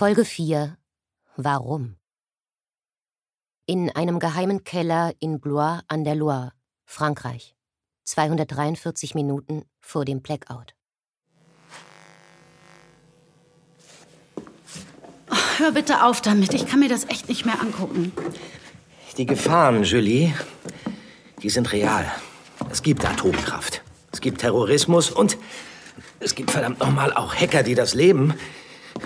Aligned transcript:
Folge 0.00 0.24
4 0.24 0.78
Warum? 1.36 1.96
In 3.66 3.90
einem 3.90 4.18
geheimen 4.18 4.64
Keller 4.64 5.12
in 5.20 5.40
Blois 5.42 5.80
an 5.88 6.04
der 6.04 6.14
Loire, 6.14 6.52
Frankreich. 6.86 7.54
243 8.04 9.14
Minuten 9.14 9.66
vor 9.78 10.06
dem 10.06 10.22
Blackout. 10.22 10.74
Oh, 15.30 15.36
hör 15.58 15.72
bitte 15.72 16.02
auf 16.02 16.22
damit. 16.22 16.54
Ich 16.54 16.66
kann 16.66 16.80
mir 16.80 16.88
das 16.88 17.04
echt 17.10 17.28
nicht 17.28 17.44
mehr 17.44 17.60
angucken. 17.60 18.12
Die 19.18 19.26
Gefahren, 19.26 19.84
Julie, 19.84 20.32
die 21.42 21.50
sind 21.50 21.72
real. 21.72 22.10
Es 22.70 22.82
gibt 22.82 23.04
Atomkraft. 23.04 23.82
Es 24.12 24.22
gibt 24.22 24.40
Terrorismus 24.40 25.10
und 25.10 25.36
es 26.20 26.34
gibt 26.34 26.52
verdammt 26.52 26.80
nochmal 26.80 27.12
auch 27.12 27.34
Hacker, 27.34 27.62
die 27.62 27.74
das 27.74 27.92
Leben, 27.92 28.32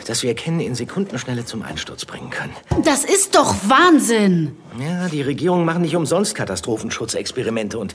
das 0.07 0.23
wir 0.23 0.35
kennen, 0.35 0.61
in 0.61 0.75
Sekundenschnelle 0.75 1.45
zum 1.45 1.63
Einsturz 1.63 2.05
bringen 2.05 2.31
können. 2.31 2.55
Das 2.85 3.05
ist 3.05 3.35
doch 3.35 3.55
Wahnsinn! 3.69 4.57
Ja, 4.79 5.09
die 5.09 5.23
Regierungen 5.23 5.65
machen 5.65 5.83
nicht 5.83 5.97
umsonst 5.97 6.35
Katastrophenschutzexperimente 6.35 7.79
und 7.79 7.95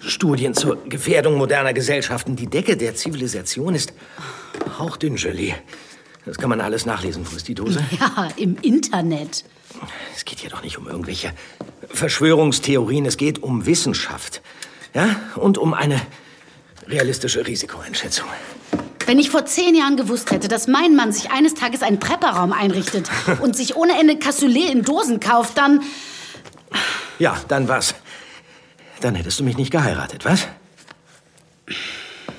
Studien 0.00 0.54
zur 0.54 0.76
Gefährdung 0.88 1.36
moderner 1.36 1.72
Gesellschaften. 1.72 2.36
Die 2.36 2.46
Decke 2.46 2.76
der 2.76 2.94
Zivilisation 2.94 3.74
ist 3.74 3.92
hauchdünn, 4.78 5.16
Julie. 5.16 5.54
Das 6.24 6.36
kann 6.38 6.50
man 6.50 6.60
alles 6.60 6.86
nachlesen. 6.86 7.26
Wo 7.30 7.36
ist 7.36 7.48
die 7.48 7.54
Dose? 7.54 7.82
Ja, 7.98 8.28
im 8.36 8.56
Internet. 8.62 9.44
Es 10.14 10.24
geht 10.24 10.40
hier 10.40 10.50
doch 10.50 10.62
nicht 10.62 10.78
um 10.78 10.86
irgendwelche 10.86 11.32
Verschwörungstheorien. 11.88 13.06
Es 13.06 13.16
geht 13.16 13.42
um 13.42 13.66
Wissenschaft. 13.66 14.42
Ja? 14.94 15.16
Und 15.36 15.58
um 15.58 15.74
eine 15.74 16.00
realistische 16.86 17.46
Risikoeinschätzung. 17.46 18.26
Wenn 19.08 19.18
ich 19.18 19.30
vor 19.30 19.46
zehn 19.46 19.74
Jahren 19.74 19.96
gewusst 19.96 20.32
hätte, 20.32 20.48
dass 20.48 20.66
mein 20.66 20.94
Mann 20.94 21.12
sich 21.12 21.30
eines 21.30 21.54
Tages 21.54 21.80
einen 21.80 21.98
Prepperraum 21.98 22.52
einrichtet 22.52 23.08
und 23.40 23.56
sich 23.56 23.74
ohne 23.74 23.98
Ende 23.98 24.18
Cassoulet 24.18 24.70
in 24.70 24.82
Dosen 24.82 25.18
kauft, 25.18 25.56
dann... 25.56 25.82
Ja, 27.18 27.34
dann 27.48 27.68
was? 27.68 27.94
Dann 29.00 29.14
hättest 29.14 29.40
du 29.40 29.44
mich 29.44 29.56
nicht 29.56 29.70
geheiratet, 29.70 30.26
was? 30.26 30.46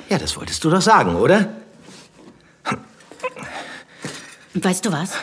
Ja, 0.09 0.19
das 0.19 0.37
wolltest 0.37 0.63
du 0.63 0.69
doch 0.69 0.81
sagen, 0.81 1.15
oder? 1.15 1.49
Weißt 4.53 4.85
du 4.85 4.91
was? 4.91 5.13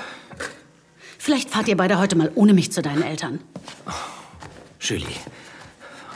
Vielleicht 1.17 1.51
fahrt 1.51 1.69
ihr 1.69 1.77
beide 1.77 2.01
heute 2.01 2.17
mal 2.17 2.33
ohne 2.35 2.55
mich 2.55 2.73
zu 2.73 2.83
deinen 2.83 3.05
Eltern. 3.05 3.39
Julie, 4.81 5.07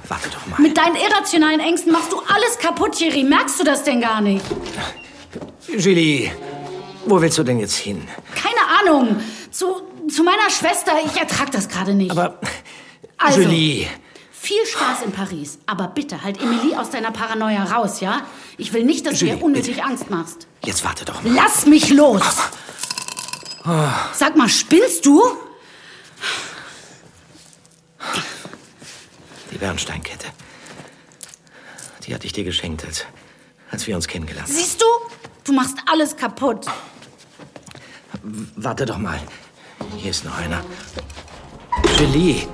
warte 0.08 0.28
doch 0.28 0.44
mal. 0.48 0.60
Mit 0.60 0.76
deinen 0.76 0.96
irrationalen 0.96 1.60
Ängsten 1.60 1.92
machst 1.92 2.10
du 2.10 2.18
alles 2.18 2.58
kaputt, 2.58 3.00
Jerry. 3.00 3.22
Merkst 3.22 3.60
du 3.60 3.62
das 3.62 3.84
denn 3.84 4.00
gar 4.00 4.20
nicht? 4.20 4.44
Julie, 5.68 6.30
wo 7.06 7.20
willst 7.20 7.38
du 7.38 7.42
denn 7.42 7.60
jetzt 7.60 7.76
hin? 7.76 8.06
Keine 8.34 8.60
Ahnung. 8.80 9.20
Zu, 9.50 9.82
zu 10.08 10.22
meiner 10.24 10.50
Schwester. 10.50 10.92
Ich 11.04 11.16
ertrag 11.20 11.50
das 11.52 11.68
gerade 11.68 11.94
nicht. 11.94 12.10
Aber, 12.10 12.38
Also. 13.18 13.40
Julie, 13.40 13.86
Viel 14.32 14.64
Spaß 14.66 15.02
in 15.04 15.12
Paris. 15.12 15.58
Aber 15.66 15.88
bitte 15.88 16.22
halt 16.22 16.40
Emilie 16.40 16.78
aus 16.80 16.90
deiner 16.90 17.10
Paranoia 17.12 17.64
raus, 17.64 18.00
ja? 18.00 18.22
Ich 18.56 18.72
will 18.72 18.84
nicht, 18.84 19.06
dass 19.06 19.18
du 19.18 19.26
Julie, 19.26 19.36
ihr 19.38 19.44
unnötig 19.44 19.74
bitte. 19.76 19.86
Angst 19.86 20.08
machst. 20.10 20.46
jetzt 20.64 20.82
warte 20.84 21.04
doch 21.04 21.22
mal. 21.22 21.32
Lass 21.34 21.66
mich 21.66 21.90
los! 21.90 22.22
Sag 24.14 24.36
mal, 24.36 24.48
spinnst 24.48 25.04
du? 25.04 25.22
Die 29.52 29.58
Bernsteinkette. 29.58 30.26
Die 32.06 32.14
hatte 32.14 32.26
ich 32.26 32.32
dir 32.32 32.44
geschenkt, 32.44 32.84
als, 32.86 33.04
als 33.70 33.86
wir 33.86 33.97
uns 33.97 34.06
kennengelernt 34.08 34.48
haben. 34.48 34.56
Siehst 34.56 34.81
du? 34.81 34.86
Du 35.44 35.53
machst 35.53 35.76
alles 35.91 36.16
kaputt. 36.16 36.66
Warte 38.56 38.84
doch 38.86 38.98
mal. 38.98 39.20
Hier 39.97 40.10
ist 40.10 40.25
noch 40.25 40.36
einer. 40.36 40.62
Julie. 41.98 42.47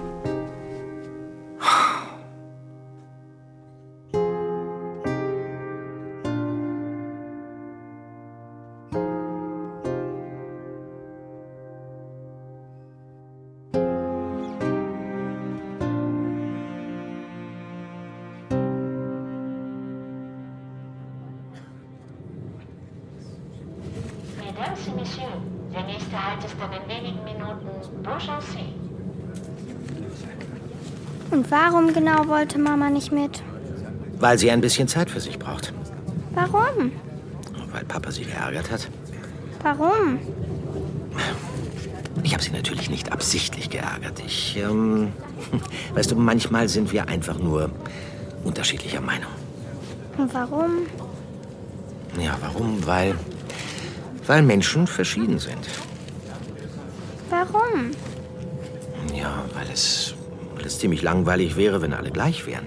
Genau 32.06 32.28
wollte 32.28 32.58
Mama 32.58 32.88
nicht 32.88 33.10
mit? 33.10 33.42
Weil 34.18 34.38
sie 34.38 34.50
ein 34.50 34.60
bisschen 34.60 34.86
Zeit 34.88 35.10
für 35.10 35.20
sich 35.20 35.38
braucht. 35.38 35.72
Warum? 36.34 36.92
Weil 37.72 37.84
Papa 37.84 38.12
sie 38.12 38.24
geärgert 38.24 38.70
hat. 38.70 38.88
Warum? 39.62 40.20
Ich 42.22 42.32
habe 42.32 42.42
sie 42.42 42.52
natürlich 42.52 42.88
nicht 42.90 43.12
absichtlich 43.12 43.70
geärgert. 43.70 44.22
Ich, 44.24 44.56
ähm, 44.56 45.12
weißt 45.94 46.12
du, 46.12 46.16
manchmal 46.16 46.68
sind 46.68 46.92
wir 46.92 47.08
einfach 47.08 47.38
nur 47.38 47.70
unterschiedlicher 48.44 49.00
Meinung. 49.00 49.30
Und 50.16 50.32
warum? 50.32 50.86
Ja, 52.18 52.38
warum? 52.40 52.86
Weil, 52.86 53.16
weil 54.26 54.42
Menschen 54.42 54.86
verschieden 54.86 55.38
sind. 55.38 55.68
Warum? 57.28 57.90
Ja, 59.14 59.44
weil 59.54 59.68
es, 59.72 60.15
es 60.66 60.78
ziemlich 60.78 61.02
langweilig 61.02 61.56
wäre, 61.56 61.80
wenn 61.82 61.94
alle 61.94 62.10
gleich 62.10 62.46
wären. 62.46 62.66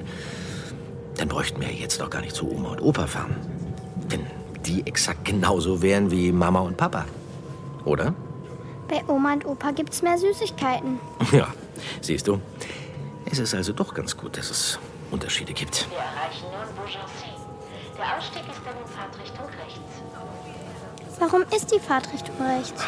Dann 1.18 1.28
bräuchten 1.28 1.62
wir 1.62 1.72
jetzt 1.72 2.00
doch 2.02 2.10
gar 2.10 2.22
nicht 2.22 2.36
zu 2.36 2.50
Oma 2.50 2.70
und 2.70 2.82
Opa 2.82 3.08
fahren. 3.08 3.36
Wenn 4.08 4.26
die 4.66 4.86
exakt 4.88 5.26
genauso 5.26 5.82
wären 5.82 6.12
wie 6.12 6.32
Mama 6.32 6.60
und 6.60 6.78
Papa. 6.78 7.06
Oder? 7.86 8.14
Bei 8.88 9.04
Oma 9.08 9.34
und 9.34 9.46
Opa 9.46 9.72
gibt's 9.72 10.02
mehr 10.02 10.18
Süßigkeiten. 10.18 11.00
Ja, 11.32 11.48
siehst 12.02 12.28
du. 12.28 12.42
Es 13.32 13.38
ist 13.38 13.54
also 13.54 13.74
doch 13.74 13.94
ganz 13.94 14.18
gut, 14.18 14.38
dass 14.38 14.50
es 14.50 14.80
Unterschiede 15.12 15.54
gibt. 15.54 15.88
Wir 15.90 15.98
erreichen 15.98 16.46
nun 16.52 16.76
Beaugency. 16.76 17.30
Der 17.98 18.18
Ausstieg 18.18 18.42
ist 18.50 18.62
dann 18.66 18.76
in 18.82 18.88
Fahrtrichtung 18.88 19.46
rechts. 19.46 19.80
Warum 21.20 21.42
ist 21.56 21.72
die 21.72 21.80
Fahrtrichtung 21.80 22.36
rechts? 22.42 22.82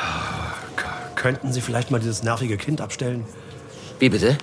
K 0.76 0.88
könnten 1.16 1.52
Sie 1.52 1.62
vielleicht 1.62 1.92
mal 1.92 2.00
dieses 2.00 2.24
nervige 2.24 2.58
Kind 2.58 2.82
abstellen? 2.82 3.26
Wie 4.00 4.10
bitte? 4.10 4.38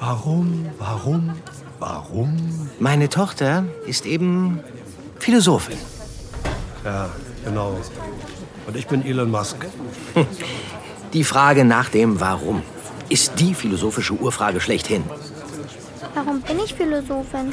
Warum, 0.00 0.66
warum, 0.78 1.30
warum? 1.78 2.70
Meine 2.78 3.10
Tochter 3.10 3.64
ist 3.86 4.06
eben 4.06 4.60
Philosophin. 5.18 5.76
Ja, 6.84 7.10
genau. 7.44 7.76
Und 8.66 8.76
ich 8.76 8.86
bin 8.86 9.04
Elon 9.04 9.30
Musk. 9.30 9.66
Die 11.12 11.24
Frage 11.24 11.66
nach 11.66 11.90
dem 11.90 12.18
Warum 12.18 12.62
ist 13.10 13.32
die 13.40 13.54
philosophische 13.54 14.14
Urfrage 14.14 14.60
schlechthin. 14.60 15.02
Warum 16.14 16.40
bin 16.40 16.60
ich 16.64 16.72
Philosophin? 16.74 17.52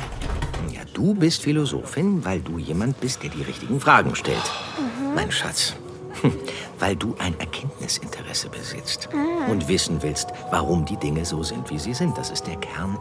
Ja, 0.72 0.82
du 0.94 1.16
bist 1.16 1.42
Philosophin, 1.42 2.24
weil 2.24 2.42
du 2.42 2.60
jemand 2.60 3.00
bist, 3.02 3.24
der 3.24 3.32
die 3.32 3.42
richtigen 3.42 3.80
Fragen 3.80 4.16
stellt. 4.16 4.38
Mhm. 4.78 5.16
Mein 5.16 5.32
Schatz. 5.32 5.74
Hm, 6.22 6.34
Weil 6.80 6.96
du 6.96 7.16
ein 7.20 7.40
Erkenntnisinteresse 7.40 8.50
besitzt 8.50 9.10
und 9.50 9.68
wissen 9.68 10.02
willst, 10.02 10.30
warum 10.52 10.86
die 10.86 10.98
Dinge 10.98 11.26
so 11.26 11.44
sind, 11.44 11.70
wie 11.70 11.80
sie 11.80 11.94
sind. 11.94 12.18
Das 12.18 12.30
ist 12.30 12.48
der 12.48 12.56
Kern 12.58 12.98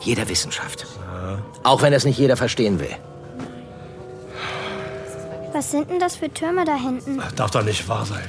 jeder 0.00 0.28
Wissenschaft. 0.28 0.86
Auch 1.62 1.82
wenn 1.82 1.92
es 1.92 2.04
nicht 2.04 2.18
jeder 2.18 2.36
verstehen 2.36 2.78
will. 2.78 2.94
Was 5.52 5.70
sind 5.70 5.90
denn 5.90 5.98
das 5.98 6.16
für 6.16 6.28
Türme 6.32 6.64
da 6.64 6.74
hinten? 6.74 7.20
Darf 7.34 7.50
doch 7.52 7.64
nicht 7.64 7.88
wahr 7.88 8.04
sein. 8.04 8.28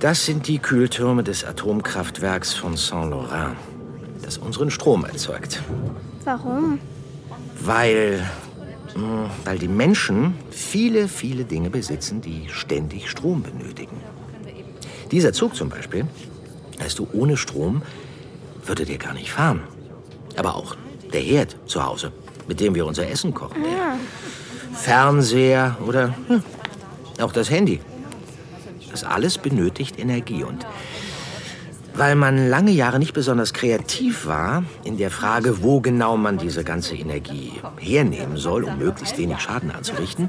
Das 0.00 0.24
sind 0.24 0.48
die 0.48 0.58
Kühltürme 0.58 1.22
des 1.22 1.44
Atomkraftwerks 1.44 2.54
von 2.54 2.76
Saint-Laurent, 2.76 3.56
das 4.22 4.38
unseren 4.38 4.70
Strom 4.70 5.04
erzeugt. 5.04 5.62
Warum? 6.24 6.78
Weil, 7.60 8.24
weil 9.44 9.58
die 9.58 9.68
Menschen 9.68 10.34
viele, 10.50 11.08
viele 11.08 11.44
Dinge 11.44 11.70
besitzen, 11.70 12.20
die 12.20 12.48
ständig 12.48 13.10
Strom 13.10 13.42
benötigen. 13.42 13.96
Dieser 15.10 15.32
Zug 15.32 15.54
zum 15.56 15.68
Beispiel, 15.68 16.06
weißt 16.78 16.98
du, 16.98 17.08
ohne 17.12 17.36
Strom 17.36 17.82
würde 18.64 18.84
der 18.84 18.98
gar 18.98 19.14
nicht 19.14 19.30
fahren. 19.30 19.62
Aber 20.36 20.56
auch 20.56 20.76
der 21.12 21.20
Herd 21.20 21.56
zu 21.66 21.84
Hause, 21.84 22.12
mit 22.48 22.60
dem 22.60 22.74
wir 22.74 22.86
unser 22.86 23.08
Essen 23.08 23.34
kochen. 23.34 23.62
Der 23.62 23.98
Fernseher 24.74 25.76
oder 25.86 26.14
hm, 26.28 26.42
auch 27.20 27.32
das 27.32 27.50
Handy. 27.50 27.80
Das 28.90 29.04
alles 29.04 29.38
benötigt 29.38 29.98
Energie. 29.98 30.44
Und 30.44 30.66
weil 31.94 32.16
man 32.16 32.48
lange 32.48 32.72
Jahre 32.72 32.98
nicht 32.98 33.14
besonders 33.14 33.52
kreativ 33.52 34.26
war 34.26 34.64
in 34.82 34.96
der 34.96 35.10
Frage, 35.10 35.62
wo 35.62 35.80
genau 35.80 36.16
man 36.16 36.38
diese 36.38 36.64
ganze 36.64 36.96
Energie 36.96 37.52
hernehmen 37.78 38.36
soll, 38.36 38.64
um 38.64 38.78
möglichst 38.78 39.16
wenig 39.16 39.40
Schaden 39.40 39.70
anzurichten, 39.70 40.28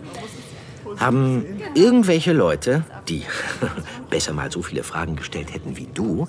haben 0.97 1.43
irgendwelche 1.73 2.33
Leute, 2.33 2.83
die 3.09 3.23
besser 4.09 4.33
mal 4.33 4.51
so 4.51 4.61
viele 4.61 4.83
Fragen 4.83 5.15
gestellt 5.15 5.53
hätten 5.53 5.75
wie 5.75 5.87
du, 5.93 6.27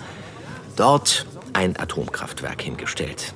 dort 0.74 1.26
ein 1.52 1.78
Atomkraftwerk 1.78 2.62
hingestellt. 2.62 3.34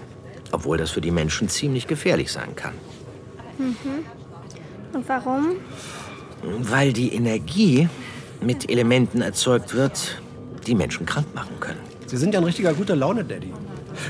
Obwohl 0.52 0.78
das 0.78 0.90
für 0.90 1.00
die 1.00 1.12
Menschen 1.12 1.48
ziemlich 1.48 1.86
gefährlich 1.86 2.32
sein 2.32 2.56
kann. 2.56 2.74
Und 4.92 5.08
warum? 5.08 5.52
Weil 6.42 6.92
die 6.92 7.14
Energie 7.14 7.88
mit 8.40 8.68
Elementen 8.70 9.20
erzeugt 9.20 9.74
wird, 9.74 10.20
die 10.66 10.74
Menschen 10.74 11.06
krank 11.06 11.26
machen 11.34 11.58
können. 11.60 11.80
Sie 12.06 12.16
sind 12.16 12.34
ja 12.34 12.40
ein 12.40 12.44
richtiger 12.44 12.74
guter 12.74 12.96
Laune, 12.96 13.24
Daddy. 13.24 13.52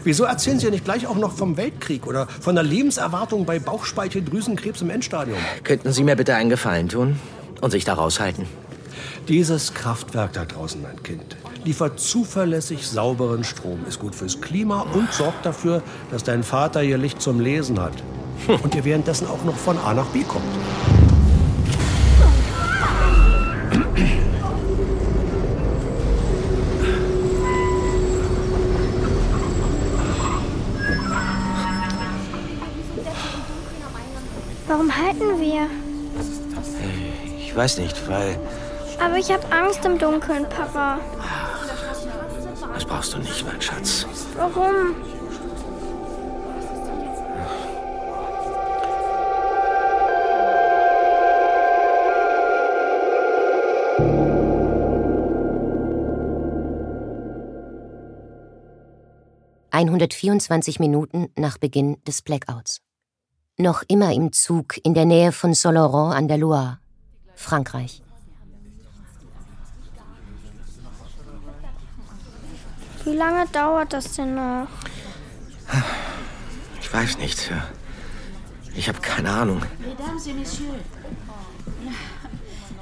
Wieso 0.05 0.25
erzählen 0.25 0.59
Sie 0.59 0.67
ja 0.67 0.71
nicht 0.71 0.85
gleich 0.85 1.07
auch 1.07 1.17
noch 1.17 1.33
vom 1.33 1.57
Weltkrieg 1.57 2.07
oder 2.07 2.27
von 2.27 2.55
der 2.55 2.65
Lebenserwartung 2.65 3.45
bei 3.45 3.59
Bauchspeicheldrüsenkrebs 3.59 4.83
im 4.83 4.91
Endstadium? 4.91 5.39
Könnten 5.65 5.93
Sie 5.93 6.05
mir 6.05 6.17
bitte 6.17 6.35
einen 6.35 6.51
Gefallen 6.51 6.89
tun 6.89 7.19
und 7.61 7.71
sich 7.71 7.85
da 7.85 7.95
raushalten? 7.95 8.47
Dieses 9.29 9.75
Kraftwerk 9.75 10.33
da 10.33 10.45
draußen, 10.45 10.81
mein 10.83 11.03
Kind, 11.03 11.37
liefert 11.65 12.01
zuverlässig 12.01 12.87
sauberen 12.87 13.45
Strom, 13.45 13.85
ist 13.87 13.99
gut 13.99 14.15
fürs 14.15 14.41
Klima 14.41 14.87
und 14.95 15.13
sorgt 15.13 15.47
dafür, 15.47 15.83
dass 16.11 16.25
dein 16.25 16.43
Vater 16.43 16.81
hier 16.81 16.99
Licht 16.99 17.21
zum 17.21 17.41
Lesen 17.41 17.81
hat. 17.81 18.03
Und 18.63 18.75
ihr 18.75 18.85
währenddessen 18.85 19.27
auch 19.27 19.45
noch 19.45 19.57
von 19.57 19.79
A 19.79 19.93
nach 19.93 20.07
B 20.07 20.23
kommt. 20.23 20.45
Ich 37.51 37.57
weiß 37.57 37.79
nicht, 37.79 38.09
weil. 38.09 38.39
Aber 39.01 39.17
ich 39.17 39.29
habe 39.33 39.43
Angst 39.51 39.85
im 39.85 39.99
Dunkeln, 39.99 40.49
Papa. 40.49 41.01
Das 42.75 42.85
brauchst 42.85 43.13
du 43.13 43.19
nicht, 43.19 43.45
mein 43.45 43.61
Schatz. 43.61 44.07
Warum? 44.37 44.95
...124 59.73 60.79
Minuten 60.79 61.31
nach 61.37 61.57
Beginn 61.57 61.97
des 62.05 62.21
Blackouts. 62.21 62.81
Noch 63.57 63.83
immer 63.89 64.13
im 64.13 64.33
Zug 64.33 64.77
in 64.85 64.93
der 64.93 65.07
Nähe 65.07 65.33
von 65.33 65.55
Soloron 65.55 66.13
an 66.13 66.29
der 66.29 66.37
Loire, 66.37 66.80
Frankreich. 67.41 68.03
Wie 73.05 73.17
lange 73.17 73.47
dauert 73.49 73.93
das 73.95 74.13
denn 74.13 74.35
noch? 74.35 74.69
Ich 76.81 76.93
weiß 76.93 77.17
nicht. 77.19 77.51
Ich 78.75 78.89
habe 78.89 79.01
keine 79.01 79.31
Ahnung. 79.31 79.63
Mesdames 79.79 80.27
et 80.27 80.37
Messieurs, 80.37 80.85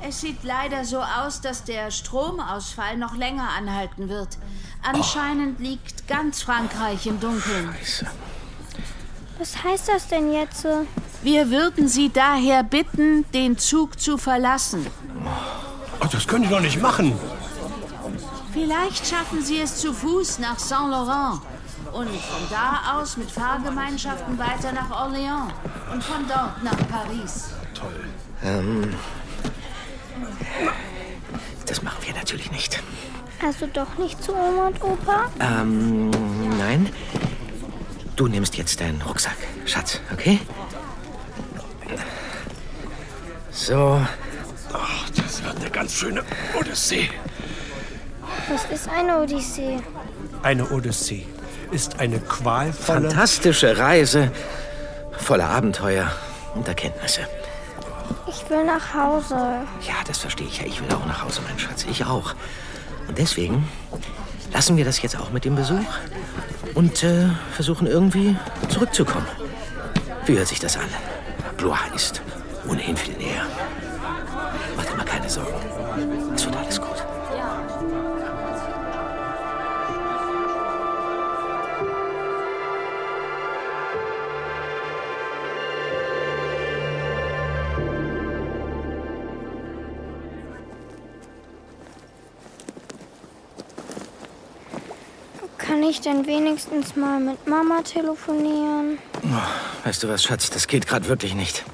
es 0.06 0.20
sieht 0.20 0.42
leider 0.42 0.84
so 0.84 1.00
aus, 1.00 1.40
dass 1.40 1.62
der 1.64 1.90
Stromausfall 1.90 2.96
noch 2.96 3.14
länger 3.14 3.48
anhalten 3.56 4.08
wird. 4.08 4.38
Anscheinend 4.82 5.60
liegt 5.60 6.08
ganz 6.08 6.42
Frankreich 6.42 7.06
im 7.06 7.20
Dunkeln. 7.20 7.72
Scheiße. 7.78 8.06
Was 9.38 9.62
heißt 9.62 9.88
das 9.88 10.08
denn 10.08 10.32
jetzt? 10.32 10.66
Wir 11.22 11.50
würden 11.50 11.88
Sie 11.88 12.10
daher 12.10 12.62
bitten, 12.64 13.24
den 13.32 13.56
Zug 13.56 14.00
zu 14.00 14.18
verlassen. 14.18 14.86
Ach, 16.00 16.08
das 16.08 16.26
könnt 16.26 16.44
ihr 16.44 16.50
doch 16.50 16.60
nicht 16.60 16.80
machen. 16.80 17.18
Vielleicht 18.52 19.06
schaffen 19.06 19.42
Sie 19.42 19.60
es 19.60 19.76
zu 19.76 19.92
Fuß 19.92 20.40
nach 20.40 20.58
Saint-Laurent 20.58 21.40
und 21.92 22.08
von 22.08 22.42
da 22.50 22.98
aus 22.98 23.16
mit 23.16 23.30
Fahrgemeinschaften 23.30 24.38
weiter 24.38 24.72
nach 24.72 24.90
Orléans 24.90 25.52
und 25.92 26.02
von 26.02 26.26
dort 26.26 26.62
nach 26.64 26.88
Paris. 26.88 27.50
Das 31.66 31.82
machen 31.82 31.98
wir 32.04 32.14
natürlich 32.14 32.50
nicht. 32.50 32.82
Also 33.44 33.66
doch 33.72 33.98
nicht 33.98 34.22
zu 34.22 34.32
Oma 34.32 34.66
und 34.68 34.82
Opa? 34.82 35.26
Ähm, 35.38 36.10
nein. 36.58 36.90
Du 38.18 38.26
nimmst 38.26 38.56
jetzt 38.56 38.80
deinen 38.80 39.00
Rucksack, 39.00 39.36
Schatz, 39.64 40.00
okay? 40.12 40.40
So, 43.52 44.02
Ach, 44.72 45.10
das 45.10 45.44
wird 45.44 45.56
eine 45.60 45.70
ganz 45.70 45.94
schöne 45.94 46.24
Odyssee. 46.58 47.08
Was 48.50 48.64
ist 48.72 48.88
eine 48.88 49.20
Odyssee? 49.20 49.78
Eine 50.42 50.68
Odyssee 50.68 51.28
ist 51.70 52.00
eine 52.00 52.18
qualvolle... 52.18 53.02
fantastische 53.02 53.78
Reise 53.78 54.32
voller 55.16 55.48
Abenteuer 55.50 56.10
und 56.56 56.66
Erkenntnisse. 56.66 57.20
Ich 58.26 58.50
will 58.50 58.64
nach 58.64 58.94
Hause. 58.94 59.36
Ja, 59.86 59.94
das 60.08 60.18
verstehe 60.18 60.48
ich 60.48 60.58
ja. 60.58 60.66
Ich 60.66 60.82
will 60.82 60.92
auch 60.92 61.06
nach 61.06 61.22
Hause, 61.22 61.40
mein 61.46 61.56
Schatz. 61.56 61.86
Ich 61.88 62.04
auch. 62.04 62.34
Und 63.06 63.16
deswegen 63.16 63.68
lassen 64.52 64.76
wir 64.76 64.84
das 64.84 65.02
jetzt 65.02 65.16
auch 65.16 65.30
mit 65.30 65.44
dem 65.44 65.54
Besuch 65.54 65.86
und 66.74 67.02
äh, 67.02 67.28
versuchen 67.52 67.86
irgendwie 67.86 68.36
zurückzukommen. 68.68 69.26
Wie 70.26 70.36
hört 70.36 70.48
sich 70.48 70.60
das 70.60 70.76
an? 70.76 70.88
Blois 71.56 71.76
ist 71.94 72.22
ohnehin 72.68 72.96
viel 72.96 73.16
näher. 73.16 73.46
Mach 74.76 74.84
dir 74.84 74.96
mal 74.96 75.04
keine 75.04 75.28
Sorgen. 75.28 75.77
Ich 95.90 96.00
denn 96.00 96.26
wenigstens 96.26 96.96
mal 96.96 97.18
mit 97.20 97.46
Mama 97.46 97.82
telefonieren? 97.82 98.98
Weißt 99.84 100.02
du 100.02 100.08
was, 100.08 100.22
Schatz, 100.22 100.50
das 100.50 100.66
geht 100.66 100.86
gerade 100.86 101.08
wirklich 101.08 101.34
nicht. 101.34 101.64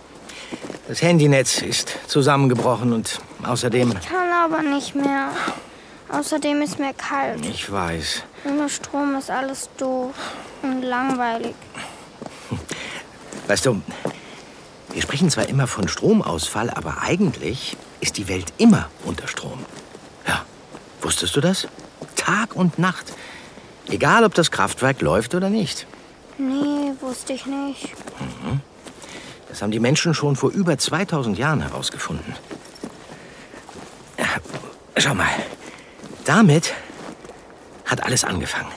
Das 0.88 1.02
Handynetz 1.02 1.62
ist 1.62 1.96
zusammengebrochen 2.06 2.92
und 2.92 3.20
außerdem, 3.42 3.94
Kann 3.94 4.32
aber 4.44 4.62
nicht 4.62 4.94
mehr. 4.94 5.30
Außerdem 6.10 6.62
ist 6.62 6.78
mir 6.78 6.92
kalt. 6.92 7.44
ich 7.46 7.70
weiß. 7.72 8.22
Ohne 8.44 8.68
Strom 8.68 9.16
ist 9.16 9.30
alles 9.30 9.70
doof 9.78 10.14
und 10.62 10.82
langweilig. 10.82 11.54
Weißt 13.46 13.66
du, 13.66 13.80
wir 14.92 15.02
sprechen 15.02 15.30
zwar 15.30 15.48
immer 15.48 15.66
von 15.66 15.88
Stromausfall, 15.88 16.70
aber 16.70 17.02
eigentlich 17.02 17.76
ist 18.00 18.16
die 18.18 18.28
Welt 18.28 18.52
immer 18.58 18.88
unter 19.04 19.26
Strom. 19.26 19.64
Ja, 20.28 20.44
wusstest 21.02 21.34
du 21.36 21.40
das? 21.40 21.66
Tag 22.16 22.54
und 22.54 22.78
Nacht. 22.78 23.12
Egal, 23.88 24.24
ob 24.24 24.34
das 24.34 24.50
Kraftwerk 24.50 25.00
läuft 25.00 25.34
oder 25.34 25.50
nicht. 25.50 25.86
Nee, 26.38 26.92
wusste 27.00 27.32
ich 27.32 27.46
nicht. 27.46 27.90
Das 29.48 29.62
haben 29.62 29.70
die 29.70 29.80
Menschen 29.80 30.14
schon 30.14 30.36
vor 30.36 30.50
über 30.50 30.76
2000 30.76 31.38
Jahren 31.38 31.60
herausgefunden. 31.60 32.34
Schau 34.96 35.14
mal, 35.14 35.28
damit 36.24 36.72
hat 37.84 38.02
alles 38.04 38.24
angefangen. 38.24 38.72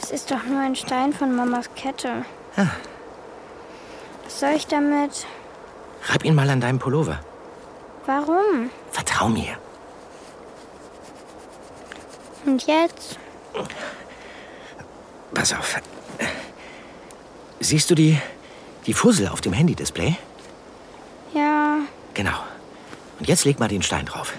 Das 0.00 0.10
ist 0.10 0.30
doch 0.30 0.44
nur 0.44 0.60
ein 0.60 0.76
Stein 0.76 1.12
von 1.12 1.34
Mamas 1.34 1.70
Kette. 1.74 2.24
Ja. 2.56 2.68
Was 4.24 4.40
soll 4.40 4.50
ich 4.50 4.66
damit? 4.66 5.26
Reib 6.04 6.24
ihn 6.24 6.34
mal 6.34 6.50
an 6.50 6.60
deinem 6.60 6.78
Pullover. 6.78 7.20
Warum? 8.06 8.70
Vertrau 8.90 9.28
mir. 9.28 9.56
Und 12.44 12.66
jetzt? 12.66 13.18
Pass 15.42 15.54
auf. 15.54 15.80
Siehst 17.58 17.90
du 17.90 17.96
die, 17.96 18.16
die 18.86 18.94
Fussel 18.94 19.26
auf 19.26 19.40
dem 19.40 19.52
Handy-Display? 19.52 20.16
Ja, 21.34 21.78
Genau. 22.14 22.44
Und 23.18 23.26
jetzt 23.26 23.44
leg 23.44 23.58
mal 23.58 23.66
den 23.66 23.82
Stein 23.82 24.06
drauf. 24.06 24.34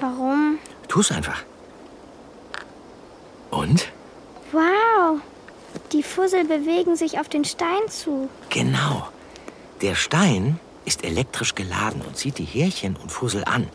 warum? 0.00 0.60
Tu's 0.86 1.10
einfach. 1.10 1.42
Und? 3.50 3.88
Wow! 4.52 5.20
Die 5.90 6.04
Fussel 6.04 6.44
bewegen 6.44 6.94
sich 6.94 7.18
auf 7.18 7.28
den 7.28 7.44
Stein 7.44 7.88
zu. 7.88 8.28
Genau. 8.50 9.08
Der 9.80 9.96
Stein 9.96 10.60
ist 10.84 11.02
elektrisch 11.02 11.56
geladen 11.56 12.00
und 12.02 12.16
zieht 12.16 12.38
die 12.38 12.44
Härchen 12.44 12.94
und 12.94 13.10
Fussel 13.10 13.42
an. 13.44 13.68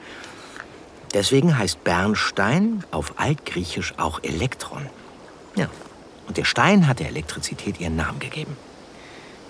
Deswegen 1.14 1.58
heißt 1.58 1.84
Bernstein 1.84 2.86
auf 2.92 3.20
Altgriechisch 3.20 3.96
auch 3.98 4.24
Elektron. 4.24 4.86
Ja. 5.58 5.68
Und 6.32 6.38
der 6.38 6.46
Stein 6.46 6.88
hat 6.88 7.00
der 7.00 7.10
Elektrizität 7.10 7.82
ihren 7.82 7.98
Namen 7.98 8.22
gegeben. 8.22 8.56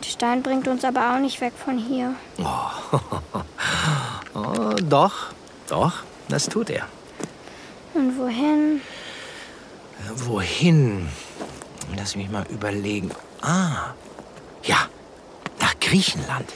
Der 0.03 0.09
Stein 0.09 0.41
bringt 0.41 0.67
uns 0.67 0.83
aber 0.83 1.13
auch 1.13 1.19
nicht 1.19 1.39
weg 1.39 1.53
von 1.63 1.77
hier. 1.77 2.15
doch, 4.89 5.13
doch, 5.69 5.93
das 6.27 6.49
tut 6.49 6.71
er. 6.71 6.87
Und 7.93 8.17
wohin? 8.17 8.81
Wohin? 10.15 11.07
Lass 11.95 12.15
mich 12.15 12.31
mal 12.31 12.47
überlegen. 12.49 13.11
Ah, 13.43 13.93
ja, 14.63 14.87
nach 15.59 15.79
Griechenland. 15.79 16.51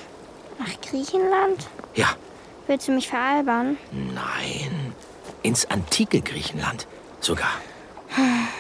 Nach 0.57 0.81
Griechenland? 0.89 1.67
Ja, 1.93 2.07
Willst 2.65 2.87
du 2.87 2.93
mich 2.93 3.09
veralbern? 3.09 3.77
nein, 3.91 4.95
ins 5.43 5.69
antike 5.69 6.21
Griechenland 6.21 6.87
sogar. 7.21 7.51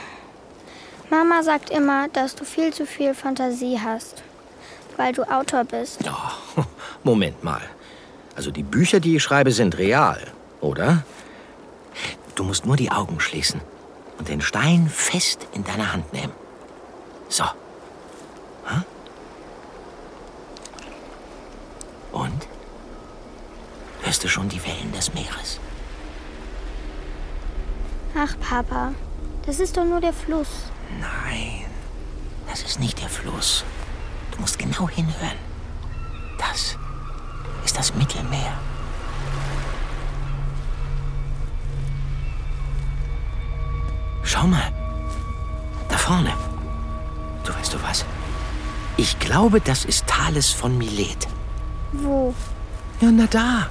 Mama 1.15 1.43
sagt 1.43 1.69
immer, 1.69 2.09
dass 2.09 2.35
du 2.35 2.43
viel 2.43 2.73
zu 2.73 2.85
viel 2.85 3.13
Fantasie 3.13 3.79
hast, 3.81 4.21
weil 4.97 5.13
du 5.13 5.23
Autor 5.23 5.63
bist. 5.63 6.01
Oh, 6.05 6.63
Moment 7.05 7.41
mal. 7.41 7.61
Also 8.35 8.51
die 8.51 8.63
Bücher, 8.63 8.99
die 8.99 9.15
ich 9.15 9.23
schreibe, 9.23 9.53
sind 9.53 9.77
real, 9.77 10.19
oder? 10.59 11.05
Du 12.35 12.43
musst 12.43 12.65
nur 12.65 12.75
die 12.75 12.91
Augen 12.91 13.21
schließen 13.21 13.61
und 14.17 14.27
den 14.27 14.41
Stein 14.41 14.89
fest 14.89 15.47
in 15.53 15.63
deiner 15.63 15.93
Hand 15.93 16.11
nehmen. 16.11 16.33
So. 17.29 17.45
Und? 22.11 22.47
Hörst 24.01 24.21
du 24.21 24.27
schon 24.27 24.49
die 24.49 24.61
Wellen 24.65 24.91
des 24.93 25.13
Meeres? 25.13 25.61
Ach, 28.17 28.35
Papa, 28.41 28.93
das 29.45 29.61
ist 29.61 29.77
doch 29.77 29.85
nur 29.85 30.01
der 30.01 30.13
Fluss. 30.13 30.74
Nein, 30.99 31.65
das 32.47 32.63
ist 32.63 32.79
nicht 32.79 33.01
der 33.01 33.09
Fluss. 33.09 33.63
Du 34.31 34.41
musst 34.41 34.59
genau 34.59 34.89
hinhören. 34.89 35.37
Das 36.37 36.77
ist 37.63 37.77
das 37.77 37.93
Mittelmeer. 37.95 38.53
Schau 44.23 44.47
mal. 44.47 44.71
Da 45.89 45.97
vorne. 45.97 46.33
Du 47.43 47.53
weißt 47.53 47.73
du 47.73 47.81
was? 47.83 48.05
Ich 48.97 49.19
glaube, 49.19 49.61
das 49.61 49.85
ist 49.85 50.07
Thales 50.07 50.51
von 50.51 50.77
Milet. 50.77 51.27
Wo? 51.91 52.33
Ja, 53.01 53.11
na 53.11 53.27
da. 53.27 53.67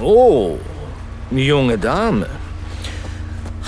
Oh, 0.00 0.58
junge 1.30 1.78
Dame. 1.78 2.28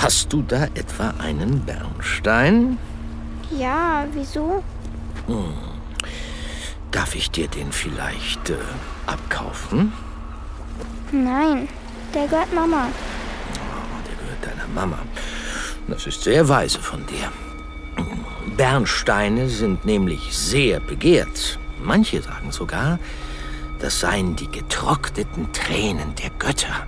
Hast 0.04 0.30
du 0.34 0.42
da 0.42 0.64
etwa 0.74 1.14
einen 1.18 1.60
Bernstein? 1.64 2.76
Ja, 3.58 4.06
wieso? 4.12 4.62
Darf 6.90 7.14
ich 7.14 7.30
dir 7.30 7.48
den 7.48 7.72
vielleicht 7.72 8.50
äh, 8.50 8.56
abkaufen? 9.06 9.94
Nein, 11.10 11.70
der 12.12 12.26
gehört 12.26 12.52
Mama. 12.52 12.88
Der 14.06 14.16
gehört 14.16 14.44
deiner 14.44 14.68
Mama. 14.74 14.98
Das 15.88 16.06
ist 16.06 16.22
sehr 16.22 16.46
weise 16.50 16.80
von 16.80 17.06
dir. 17.06 17.32
Bernsteine 18.58 19.48
sind 19.48 19.86
nämlich 19.86 20.36
sehr 20.36 20.80
begehrt. 20.80 21.58
Manche 21.82 22.20
sagen 22.20 22.52
sogar, 22.52 22.98
das 23.80 24.00
seien 24.00 24.36
die 24.36 24.50
getrockneten 24.50 25.50
Tränen 25.54 26.14
der 26.16 26.28
Götter. 26.38 26.86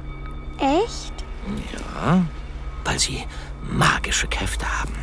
Echt? 0.59 1.15
Ja, 1.73 2.21
weil 2.87 2.99
sie 2.99 3.25
magische 3.62 4.26
Kräfte 4.28 4.66
haben. 4.81 4.95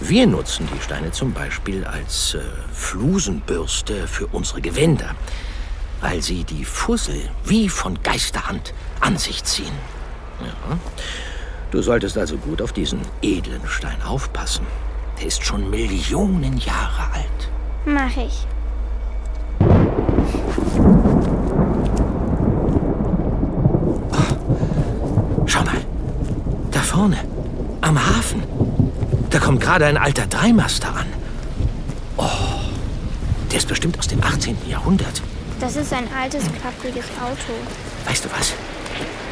Wir 0.00 0.26
nutzen 0.26 0.68
die 0.74 0.82
Steine 0.82 1.12
zum 1.12 1.32
Beispiel 1.32 1.84
als 1.84 2.34
äh, 2.34 2.40
Flusenbürste 2.72 4.08
für 4.08 4.26
unsere 4.26 4.60
Gewänder, 4.60 5.14
weil 6.00 6.22
sie 6.22 6.44
die 6.44 6.64
Fussel 6.64 7.30
wie 7.44 7.68
von 7.68 8.02
Geisterhand 8.02 8.74
an 9.00 9.16
sich 9.16 9.44
ziehen. 9.44 9.74
Ja. 10.40 10.78
Du 11.70 11.80
solltest 11.80 12.18
also 12.18 12.36
gut 12.36 12.60
auf 12.60 12.72
diesen 12.72 13.00
edlen 13.22 13.66
Stein 13.66 14.02
aufpassen. 14.02 14.66
Der 15.18 15.26
ist 15.28 15.44
schon 15.44 15.70
Millionen 15.70 16.58
Jahre 16.58 17.10
alt. 17.14 17.50
Mach 17.86 18.16
ich. 18.16 18.46
Schau 25.46 25.64
mal, 25.64 25.80
da 26.72 26.80
vorne, 27.02 27.18
am 27.80 27.98
Hafen. 27.98 28.44
Da 29.30 29.40
kommt 29.40 29.60
gerade 29.60 29.86
ein 29.86 29.96
alter 29.96 30.24
Dreimaster 30.26 30.86
an. 30.94 31.06
Oh, 32.16 32.28
der 33.50 33.58
ist 33.58 33.66
bestimmt 33.66 33.98
aus 33.98 34.06
dem 34.06 34.22
18. 34.22 34.56
Jahrhundert. 34.68 35.20
Das 35.58 35.74
ist 35.74 35.92
ein 35.92 36.06
altes, 36.16 36.44
klappriges 36.60 37.06
Auto. 37.20 37.52
Weißt 38.06 38.24
du 38.24 38.28
was? 38.38 38.52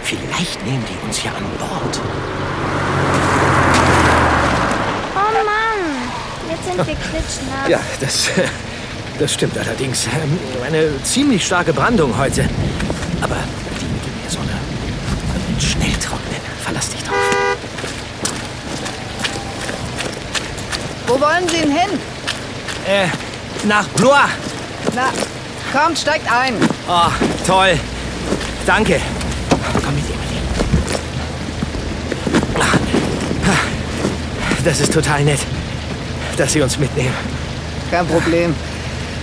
Vielleicht 0.03 0.67
nehmen 0.67 0.83
die 0.91 1.07
uns 1.07 1.19
hier 1.19 1.31
an 1.31 1.45
Bord. 1.61 2.01
Oh 5.15 5.33
Mann! 5.45 6.51
Jetzt 6.51 6.65
sind 6.65 6.77
wir 6.79 6.97
klitschnass. 6.97 7.69
Ja, 7.69 7.79
das, 8.01 8.31
das 9.21 9.33
stimmt 9.33 9.57
allerdings. 9.57 10.07
Ähm, 10.07 10.39
Eine 10.67 11.01
ziemlich 11.05 11.47
starke 11.47 11.73
Brandung 11.73 12.19
heute. 12.19 12.49
Aber 13.21 13.37
die 13.81 13.87
Mittelmeersonne 13.95 14.59
wird 15.35 15.55
uns 15.55 15.65
schnell 15.65 15.93
trocknen. 15.93 16.41
Verlass 16.65 16.91
dich 16.91 17.03
drauf. 17.05 17.17
Wo 21.21 21.27
wollen 21.27 21.47
Sie 21.49 21.59
denn 21.59 21.71
hin? 21.71 21.99
Äh, 22.89 23.07
nach 23.67 23.87
Blois. 23.89 24.25
Na, 24.95 25.11
kommt, 25.71 25.99
steigt 25.99 26.25
ein. 26.33 26.55
Oh, 26.89 27.11
toll. 27.47 27.79
Danke. 28.65 28.99
Komm 29.85 29.95
mit, 29.97 30.05
Emily. 30.07 30.41
Das 34.65 34.81
ist 34.81 34.95
total 34.95 35.25
nett, 35.25 35.41
dass 36.39 36.55
Sie 36.55 36.63
uns 36.63 36.79
mitnehmen. 36.79 37.15
Kein 37.91 38.07
Problem. 38.07 38.55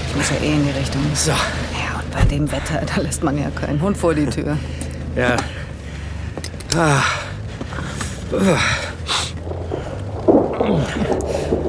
Ich 0.10 0.16
muss 0.16 0.30
ja 0.30 0.36
eh 0.48 0.54
in 0.54 0.66
die 0.66 0.78
Richtung. 0.78 1.02
So, 1.16 1.32
Ja, 1.32 2.00
und 2.00 2.12
bei 2.12 2.22
dem 2.26 2.52
Wetter, 2.52 2.80
da 2.96 3.02
lässt 3.02 3.24
man 3.24 3.40
ja 3.40 3.50
keinen 3.50 3.82
Hund 3.82 3.98
vor 3.98 4.14
die 4.14 4.28
Tür. 4.28 4.56
ja. 5.16 5.36
Ah. 6.76 7.02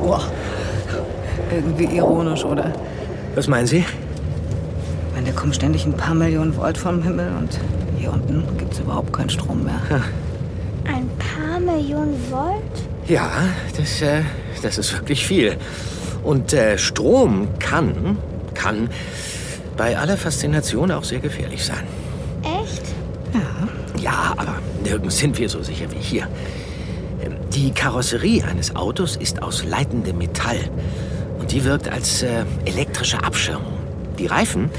Boah. 0.09 0.23
Irgendwie 1.51 1.97
ironisch, 1.97 2.43
oder? 2.43 2.73
Was 3.35 3.47
meinen 3.47 3.67
Sie? 3.67 3.85
Wenn 5.15 5.27
da 5.27 5.33
kommen 5.33 5.53
ständig 5.53 5.85
ein 5.85 5.93
paar 5.93 6.15
Millionen 6.15 6.57
Volt 6.57 6.79
vom 6.79 7.03
Himmel 7.03 7.31
und 7.39 7.51
hier 7.99 8.11
unten 8.15 8.43
gibt's 8.57 8.79
überhaupt 8.79 9.13
keinen 9.13 9.29
Strom 9.29 9.65
mehr. 9.65 9.79
Ein 10.87 11.11
paar 11.19 11.61
Millionen 11.61 12.15
Volt? 12.31 12.89
Ja, 13.07 13.31
das, 13.77 14.01
äh, 14.01 14.23
das 14.63 14.79
ist 14.79 14.95
wirklich 14.95 15.27
viel. 15.27 15.59
Und 16.25 16.55
äh, 16.55 16.79
Strom 16.79 17.47
kann, 17.59 18.17
kann 18.55 18.89
bei 19.77 19.99
aller 19.99 20.17
Faszination 20.17 20.91
auch 20.91 21.05
sehr 21.05 21.21
gefährlich 21.21 21.63
sein. 21.67 21.85
Echt? 22.63 22.83
Ja, 24.01 24.33
aber 24.39 24.55
nirgends 24.83 25.19
sind 25.19 25.39
wir 25.39 25.51
so 25.51 25.63
sicher 25.63 25.85
wie 25.91 26.01
hier. 26.01 26.29
Die 27.59 27.73
Karosserie 27.73 28.45
eines 28.45 28.77
Autos 28.77 29.17
ist 29.17 29.43
aus 29.43 29.65
leitendem 29.65 30.17
Metall. 30.17 30.61
Und 31.41 31.51
die 31.51 31.65
wirkt 31.65 31.89
als 31.89 32.23
äh, 32.23 32.45
elektrische 32.65 33.25
Abschirmung. 33.25 33.73
Die 34.17 34.27
Reifen, 34.27 34.71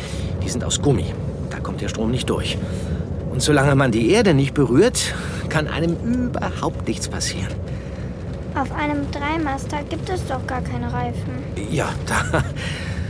die 0.41 0.47
sind 0.47 0.63
aus 0.63 0.81
Gummi. 0.81 1.13
Da 1.49 1.59
kommt 1.59 1.81
der 1.81 1.89
Strom 1.89 2.09
nicht 2.09 2.29
durch. 2.29 2.57
Und 3.31 3.41
solange 3.41 3.75
man 3.75 3.91
die 3.91 4.11
Erde 4.11 4.33
nicht 4.33 4.53
berührt, 4.53 5.13
kann 5.49 5.67
einem 5.67 5.97
überhaupt 6.05 6.87
nichts 6.87 7.09
passieren. 7.09 7.53
Auf 8.55 8.71
einem 8.71 9.11
Dreimaster 9.11 9.83
gibt 9.89 10.07
es 10.07 10.25
doch 10.25 10.47
gar 10.47 10.61
keine 10.61 10.85
Reifen. 10.85 11.43
Ja, 11.69 11.89
da, 12.05 12.45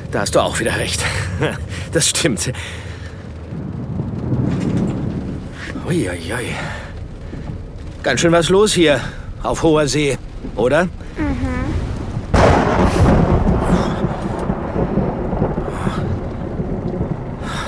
da 0.10 0.22
hast 0.22 0.34
du 0.34 0.40
auch 0.40 0.60
wieder 0.60 0.76
recht. 0.78 1.00
Das 1.92 2.10
stimmt. 2.10 2.52
Uiuiui. 5.88 6.56
Ganz 8.02 8.22
schön 8.22 8.32
was 8.32 8.50
los 8.50 8.74
hier 8.74 9.00
auf 9.44 9.64
hoher 9.64 9.88
See, 9.88 10.18
oder? 10.56 10.88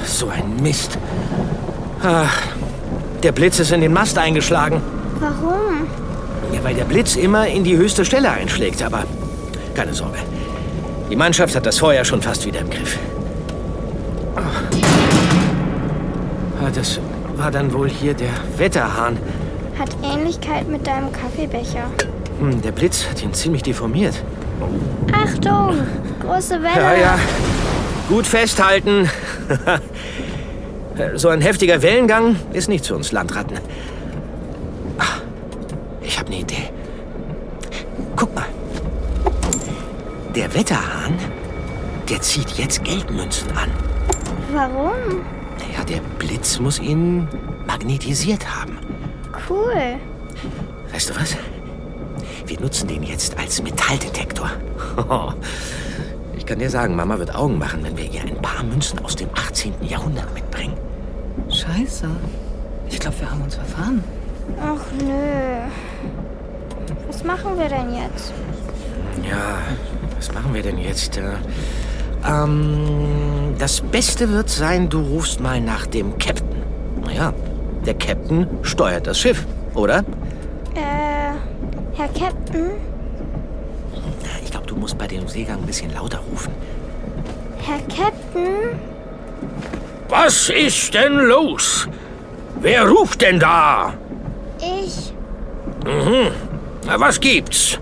So 0.05 0.29
ein 0.29 0.61
Mist. 0.61 0.97
Ach, 2.03 2.35
der 3.23 3.31
Blitz 3.31 3.59
ist 3.59 3.71
in 3.71 3.81
den 3.81 3.93
Mast 3.93 4.17
eingeschlagen. 4.17 4.81
Warum? 5.19 5.87
Ja, 6.53 6.63
weil 6.63 6.75
der 6.75 6.85
Blitz 6.85 7.15
immer 7.15 7.47
in 7.47 7.63
die 7.63 7.77
höchste 7.77 8.03
Stelle 8.05 8.29
einschlägt, 8.31 8.81
aber 8.83 9.03
keine 9.75 9.93
Sorge. 9.93 10.17
Die 11.09 11.15
Mannschaft 11.15 11.55
hat 11.55 11.65
das 11.65 11.79
Feuer 11.79 12.03
schon 12.05 12.21
fast 12.21 12.45
wieder 12.45 12.59
im 12.61 12.69
Griff. 12.69 12.97
Ah, 14.35 14.41
Das 16.73 16.99
war 17.37 17.51
dann 17.51 17.73
wohl 17.73 17.89
hier 17.89 18.13
der 18.13 18.29
Wetterhahn. 18.57 19.17
Hat 19.81 19.97
Ähnlichkeit 20.03 20.67
mit 20.67 20.85
deinem 20.85 21.11
Kaffeebecher. 21.11 21.89
Hm, 22.39 22.61
der 22.61 22.71
Blitz 22.71 23.07
hat 23.09 23.23
ihn 23.23 23.33
ziemlich 23.33 23.63
deformiert. 23.63 24.13
Achtung! 25.11 25.75
Große 26.19 26.61
Welle! 26.61 26.75
Ja, 26.75 26.93
ja. 26.93 27.19
Gut 28.07 28.27
festhalten. 28.27 29.09
So 31.15 31.29
ein 31.29 31.41
heftiger 31.41 31.81
Wellengang 31.81 32.35
ist 32.53 32.67
nicht 32.67 32.85
für 32.85 32.95
uns 32.95 33.11
Landratten. 33.11 33.57
Ah, 34.99 35.19
ich 36.01 36.19
habe 36.19 36.27
eine 36.27 36.41
Idee. 36.41 36.69
Guck 38.15 38.35
mal. 38.35 38.45
Der 40.35 40.53
Wetterhahn, 40.53 41.17
der 42.07 42.21
zieht 42.21 42.51
jetzt 42.51 42.83
Geldmünzen 42.83 43.49
an. 43.53 43.71
Warum? 44.53 45.21
Ja, 45.75 45.83
der 45.85 46.01
Blitz 46.19 46.59
muss 46.59 46.77
ihn 46.77 47.27
magnetisiert 47.65 48.45
haben. 48.53 48.70
Cool. 49.51 49.97
Weißt 50.93 51.09
du 51.09 51.15
was? 51.15 51.35
Wir 52.45 52.59
nutzen 52.59 52.87
den 52.87 53.03
jetzt 53.03 53.37
als 53.37 53.61
Metalldetektor. 53.61 54.49
Ich 56.37 56.47
kann 56.47 56.57
dir 56.57 56.71
sagen, 56.71 56.95
Mama 56.95 57.19
wird 57.19 57.33
Augen 57.35 57.59
machen, 57.59 57.81
wenn 57.83 57.95
wir 57.95 58.03
ihr 58.11 58.21
ein 58.21 58.41
paar 58.41 58.63
Münzen 58.63 58.97
aus 59.05 59.15
dem 59.15 59.29
18. 59.35 59.73
Jahrhundert 59.81 60.33
mitbringen. 60.33 60.73
Scheiße. 61.49 62.07
Ich 62.89 62.99
glaube, 62.99 63.19
wir 63.19 63.31
haben 63.31 63.41
uns 63.43 63.55
verfahren. 63.55 64.03
Ach 64.59 64.81
nö. 64.99 65.61
Was 67.07 67.23
machen 67.23 67.57
wir 67.57 67.69
denn 67.69 67.93
jetzt? 67.93 68.33
Ja, 69.29 69.59
was 70.17 70.33
machen 70.33 70.53
wir 70.53 70.63
denn 70.63 70.77
jetzt? 70.79 71.15
Äh, 71.17 71.21
Ähm, 72.27 73.53
das 73.59 73.81
Beste 73.81 74.29
wird 74.29 74.49
sein, 74.49 74.89
du 74.89 74.99
rufst 74.99 75.39
mal 75.39 75.61
nach 75.61 75.85
dem 75.85 76.17
Captain. 76.17 76.63
Naja, 77.05 77.33
der 77.85 77.93
Captain 77.95 78.47
steuert 78.61 79.07
das 79.07 79.19
Schiff, 79.19 79.45
oder? 79.73 79.99
Äh, 80.75 81.33
Herr 81.95 82.07
Captain? 82.07 82.71
Ich 84.43 84.51
glaube, 84.51 84.67
du 84.67 84.75
musst 84.75 84.97
bei 84.97 85.07
dem 85.07 85.27
Seegang 85.27 85.59
ein 85.59 85.65
bisschen 85.65 85.93
lauter 85.93 86.19
rufen. 86.31 86.53
Herr 87.59 87.79
Captain? 87.79 88.79
Was 90.09 90.49
ist 90.49 90.93
denn 90.93 91.13
los? 91.13 91.87
Wer 92.59 92.87
ruft 92.87 93.21
denn 93.21 93.39
da? 93.39 93.93
Ich. 94.59 95.13
Mhm. 95.85 96.31
Na, 96.85 96.99
was 96.99 97.19
gibt's? 97.19 97.79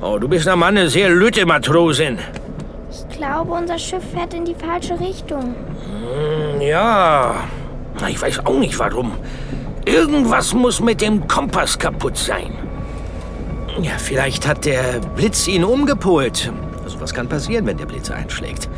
Oh, 0.00 0.18
du 0.18 0.28
bist 0.28 0.46
na 0.46 0.54
Mann 0.54 0.76
eine 0.76 0.88
sehr 0.88 1.10
lütte 1.10 1.44
Matrosin. 1.44 2.18
Ich 2.90 3.16
glaube, 3.16 3.52
unser 3.52 3.78
Schiff 3.78 4.04
fährt 4.14 4.34
in 4.34 4.44
die 4.44 4.54
falsche 4.54 4.98
Richtung. 5.00 5.56
Hm, 5.84 6.60
ja. 6.60 7.34
Na, 8.00 8.08
ich 8.08 8.20
weiß 8.20 8.46
auch 8.46 8.58
nicht 8.58 8.78
warum. 8.78 9.12
Irgendwas 9.84 10.54
muss 10.54 10.80
mit 10.80 11.00
dem 11.00 11.26
Kompass 11.26 11.78
kaputt 11.78 12.16
sein. 12.16 12.52
Ja, 13.80 13.92
vielleicht 13.96 14.46
hat 14.46 14.64
der 14.64 15.00
Blitz 15.16 15.46
ihn 15.46 15.64
umgepolt. 15.64 16.52
Also 16.84 17.00
was 17.00 17.14
kann 17.14 17.28
passieren, 17.28 17.66
wenn 17.66 17.76
der 17.76 17.86
Blitz 17.86 18.10
einschlägt? 18.10 18.68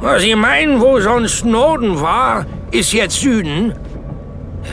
Was 0.00 0.22
Sie 0.22 0.34
meinen, 0.34 0.80
wo 0.80 1.00
sonst 1.00 1.44
Norden 1.44 2.00
war, 2.00 2.46
ist 2.70 2.92
jetzt 2.92 3.20
Süden? 3.20 3.74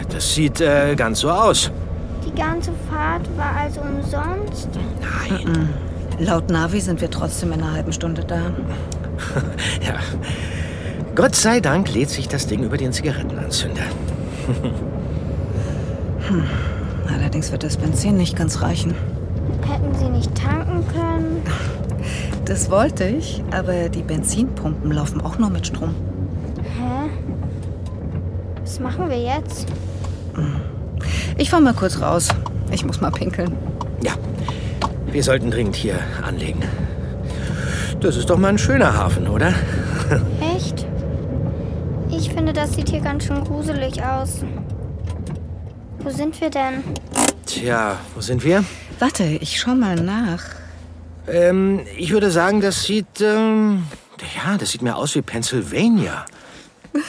Das 0.09 0.35
sieht 0.35 0.61
äh, 0.61 0.95
ganz 0.95 1.19
so 1.19 1.29
aus. 1.29 1.71
Die 2.25 2.33
ganze 2.35 2.71
Fahrt 2.89 3.27
war 3.37 3.55
also 3.61 3.81
umsonst? 3.81 4.69
Nein. 4.99 5.69
Laut 6.19 6.49
Navi 6.49 6.79
sind 6.79 7.01
wir 7.01 7.09
trotzdem 7.09 7.51
in 7.53 7.61
einer 7.61 7.73
halben 7.73 7.93
Stunde 7.93 8.23
da. 8.23 8.41
Ja. 9.85 9.95
Gott 11.15 11.33
sei 11.33 11.61
Dank 11.61 11.93
lädt 11.93 12.09
sich 12.09 12.27
das 12.27 12.45
Ding 12.45 12.63
über 12.63 12.75
den 12.75 12.91
Zigarettenanzünder. 12.91 13.83
Hm. 16.27 16.43
Allerdings 17.07 17.51
wird 17.51 17.63
das 17.63 17.77
Benzin 17.77 18.17
nicht 18.17 18.35
ganz 18.35 18.61
reichen. 18.61 18.93
Hätten 19.65 19.95
Sie 19.95 20.09
nicht 20.09 20.35
tanken 20.35 20.83
können? 20.87 21.41
Das 22.43 22.69
wollte 22.69 23.05
ich, 23.05 23.43
aber 23.51 23.89
die 23.89 24.01
Benzinpumpen 24.01 24.91
laufen 24.91 25.21
auch 25.21 25.37
nur 25.37 25.49
mit 25.49 25.67
Strom. 25.67 25.95
Hä? 26.77 27.09
Was 28.61 28.79
machen 28.79 29.09
wir 29.09 29.17
jetzt? 29.17 29.67
Ich 31.37 31.49
fahr 31.49 31.61
mal 31.61 31.73
kurz 31.73 32.01
raus. 32.01 32.27
Ich 32.71 32.83
muss 32.83 32.99
mal 32.99 33.11
pinkeln. 33.11 33.53
Ja, 34.03 34.13
wir 35.11 35.23
sollten 35.23 35.49
dringend 35.49 35.75
hier 35.75 35.95
anlegen. 36.27 36.61
Das 38.01 38.17
ist 38.17 38.29
doch 38.29 38.37
mal 38.37 38.49
ein 38.49 38.57
schöner 38.57 38.97
Hafen, 38.97 39.27
oder? 39.27 39.53
Das 42.55 42.73
sieht 42.73 42.87
hier 42.89 43.01
ganz 43.01 43.25
schön 43.25 43.43
gruselig 43.43 44.01
aus. 44.01 44.39
Wo 45.99 46.09
sind 46.09 46.39
wir 46.39 46.49
denn? 46.49 46.83
Tja, 47.45 47.99
wo 48.15 48.21
sind 48.21 48.45
wir? 48.45 48.63
Warte, 48.97 49.25
ich 49.25 49.59
schau 49.59 49.75
mal 49.75 49.97
nach. 49.97 50.41
Ähm, 51.27 51.81
ich 51.97 52.11
würde 52.11 52.31
sagen, 52.31 52.61
das 52.61 52.83
sieht, 52.83 53.19
ähm, 53.19 53.83
ja, 54.37 54.57
das 54.57 54.71
sieht 54.71 54.81
mir 54.81 54.95
aus 54.95 55.15
wie 55.15 55.21
Pennsylvania. 55.21 56.25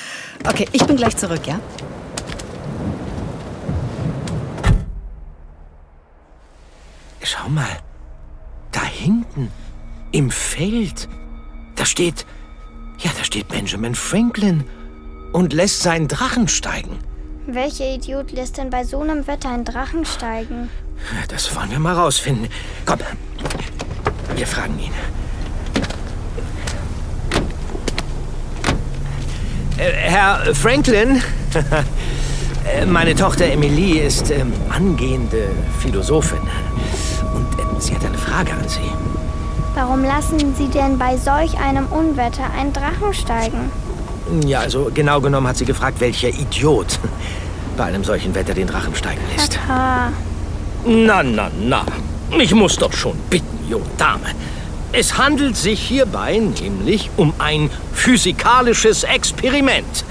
Okay, 0.48 0.66
ich 0.70 0.84
bin 0.84 0.96
gleich 0.96 1.16
zurück, 1.16 1.44
ja? 1.46 1.58
Schau 7.20 7.48
mal, 7.48 7.78
da 8.70 8.84
hinten, 8.84 9.50
im 10.12 10.30
Feld, 10.30 11.08
da 11.74 11.84
steht, 11.84 12.26
ja, 12.98 13.10
da 13.18 13.24
steht 13.24 13.48
Benjamin 13.48 13.96
Franklin 13.96 14.64
und 15.32 15.52
lässt 15.52 15.82
seinen 15.82 16.08
Drachen 16.08 16.48
steigen. 16.48 16.98
Welcher 17.46 17.86
Idiot 17.86 18.32
lässt 18.32 18.56
denn 18.56 18.70
bei 18.70 18.84
so 18.84 19.00
einem 19.00 19.26
Wetter 19.26 19.50
einen 19.50 19.64
Drachen 19.64 20.04
steigen? 20.04 20.68
Das 21.28 21.54
wollen 21.54 21.70
wir 21.70 21.78
mal 21.78 21.94
rausfinden. 21.94 22.48
Komm, 22.84 22.98
wir 24.34 24.46
fragen 24.46 24.78
ihn. 24.78 24.92
Äh, 29.78 29.92
Herr 29.92 30.54
Franklin, 30.54 31.22
meine 32.86 33.14
Tochter 33.14 33.44
Emilie 33.46 34.02
ist 34.02 34.30
ähm, 34.30 34.52
angehende 34.70 35.50
Philosophin. 35.80 36.40
Und 37.34 37.60
ähm, 37.60 37.80
sie 37.80 37.94
hat 37.94 38.04
eine 38.04 38.18
Frage 38.18 38.52
an 38.52 38.68
Sie. 38.68 38.90
Warum 39.74 40.02
lassen 40.02 40.54
Sie 40.56 40.68
denn 40.68 40.98
bei 40.98 41.18
solch 41.18 41.58
einem 41.58 41.86
Unwetter 41.88 42.50
einen 42.58 42.72
Drachen 42.72 43.12
steigen? 43.12 43.70
Ja, 44.46 44.60
also 44.60 44.90
genau 44.92 45.20
genommen 45.20 45.46
hat 45.46 45.56
sie 45.56 45.64
gefragt, 45.64 46.00
welcher 46.00 46.28
Idiot 46.28 46.98
bei 47.76 47.84
einem 47.84 48.04
solchen 48.04 48.34
Wetter 48.34 48.54
den 48.54 48.66
Drachen 48.66 48.94
steigen 48.94 49.20
lässt. 49.36 49.58
Na, 49.68 51.22
na, 51.22 51.50
na. 51.60 51.84
Ich 52.38 52.54
muss 52.54 52.76
doch 52.76 52.92
schon 52.92 53.16
bitten, 53.30 53.68
junge 53.68 53.84
Dame. 53.98 54.26
Es 54.92 55.18
handelt 55.18 55.56
sich 55.56 55.80
hierbei 55.80 56.38
nämlich 56.38 57.10
um 57.16 57.34
ein 57.38 57.70
physikalisches 57.92 59.04
Experiment. 59.04 60.04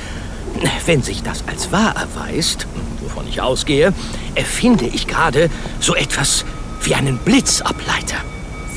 Wenn 0.86 1.02
sich 1.02 1.24
das 1.24 1.44
als 1.48 1.72
wahr 1.72 1.96
erweist, 1.96 2.68
wovon 3.02 3.28
ich 3.28 3.42
ausgehe, 3.42 3.94
erfinde 4.36 4.86
ich 4.86 5.08
gerade 5.08 5.50
so 5.80 5.96
etwas 5.96 6.46
wie 6.84 6.96
einen 6.96 7.18
Blitzableiter. 7.18 8.18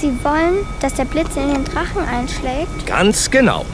Sie 0.00 0.12
wollen, 0.22 0.66
dass 0.80 0.94
der 0.94 1.04
Blitz 1.04 1.36
in 1.36 1.52
den 1.52 1.64
Drachen 1.64 2.02
einschlägt? 2.08 2.86
Ganz 2.86 3.30
genau. 3.30 3.66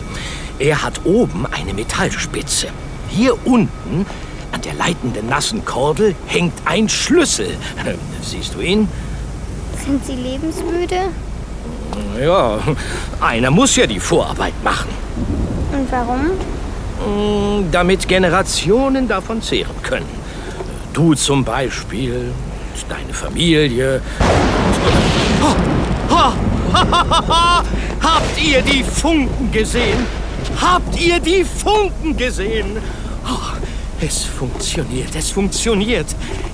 Er 0.59 0.83
hat 0.83 1.05
oben 1.05 1.47
eine 1.47 1.75
Metallspitze. 1.75 2.69
Hier 3.09 3.35
unten, 3.47 4.07
an 4.53 4.61
der 4.63 4.75
leitenden 4.75 5.27
nassen 5.29 5.65
Kordel, 5.65 6.15
hängt 6.27 6.55
ein 6.65 6.89
Schlüssel. 6.89 7.57
Siehst 8.23 8.55
du 8.55 8.61
ihn? 8.61 8.89
Sind 9.85 10.05
Sie 10.05 10.15
lebensmüde? 10.15 11.11
Ja, 12.21 12.59
einer 13.21 13.51
muss 13.51 13.77
ja 13.77 13.87
die 13.87 14.01
Vorarbeit 14.01 14.55
machen. 14.63 14.91
Und 15.73 15.91
warum? 15.91 16.31
Mm, 17.61 17.71
Damit 17.71 18.07
Generationen 18.09 19.09
davon 19.09 19.43
zehren 19.43 19.75
können. 19.83 20.07
Du 20.93 21.15
zum 21.15 21.45
Beispiel, 21.45 22.33
deine 22.89 23.13
Familie. 23.13 24.01
Oh, 25.43 25.55
oh, 26.11 26.33
Habt 26.73 28.43
ihr 28.43 28.63
die 28.63 28.83
Funken 28.83 29.51
gesehen? 29.53 30.07
Habt 30.61 31.01
ihr 31.01 31.21
die 31.21 31.45
Funken 31.45 32.17
gesehen? 32.17 32.79
Oh, 33.27 33.57
es 34.01 34.25
funktioniert, 34.25 35.15
es 35.15 35.31
funktioniert. 35.31 36.07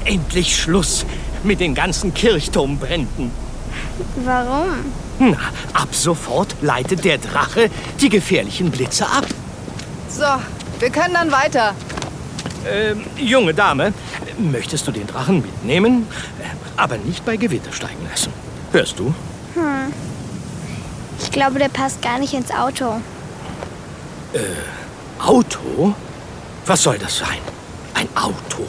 Endlich 0.05 0.57
Schluss 0.57 1.05
mit 1.43 1.61
den 1.61 1.75
ganzen 1.75 2.13
Kirchturmbränden. 2.15 3.31
Warum? 4.25 4.69
Na, 5.19 5.37
ab 5.75 5.89
sofort 5.93 6.55
leitet 6.63 7.05
der 7.05 7.19
Drache 7.19 7.71
die 8.01 8.09
gefährlichen 8.09 8.71
Blitze 8.71 9.07
ab. 9.07 9.27
So, 10.09 10.25
wir 10.79 10.91
können 10.91 11.15
dann 11.15 11.31
weiter. 11.31 11.75
Ähm, 12.71 13.03
junge 13.17 13.55
Dame, 13.55 13.93
möchtest 14.39 14.87
du 14.87 14.93
den 14.93 15.07
Drachen 15.07 15.41
mitnehmen? 15.43 16.07
Äh, 16.41 16.45
Aber 16.77 16.99
nicht 16.99 17.25
bei 17.25 17.37
Gewitter 17.37 17.73
steigen 17.73 18.07
lassen. 18.11 18.33
Hörst 18.73 18.99
du? 18.99 19.15
Hm. 19.55 19.93
Ich 21.23 21.31
glaube, 21.31 21.59
der 21.59 21.69
passt 21.69 22.01
gar 22.03 22.19
nicht 22.19 22.33
ins 22.35 22.51
Auto. 22.51 23.01
Äh, 24.33 25.23
Auto? 25.23 25.95
Was 26.67 26.83
soll 26.83 26.99
das 26.99 27.19
sein? 27.19 27.39
Ein 27.95 28.09
Auto? 28.15 28.67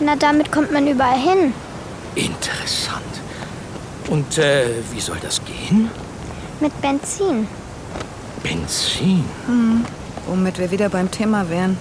Na, 0.00 0.14
damit 0.16 0.52
kommt 0.52 0.72
man 0.72 0.86
überall 0.86 1.18
hin. 1.18 1.52
Interessant. 2.14 3.02
Und 4.08 4.38
äh, 4.38 4.66
wie 4.92 5.00
soll 5.00 5.18
das 5.20 5.40
gehen? 5.44 5.90
Mit 6.60 6.78
Benzin. 6.80 7.46
Benzin? 8.42 9.24
Hm, 9.46 9.84
womit 10.26 10.58
wir 10.58 10.70
wieder 10.70 10.88
beim 10.88 11.10
Thema 11.10 11.48
wären. 11.50 11.76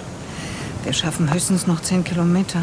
Wir 0.83 0.93
schaffen 0.93 1.33
höchstens 1.33 1.67
noch 1.67 1.81
zehn 1.81 2.03
Kilometer. 2.03 2.61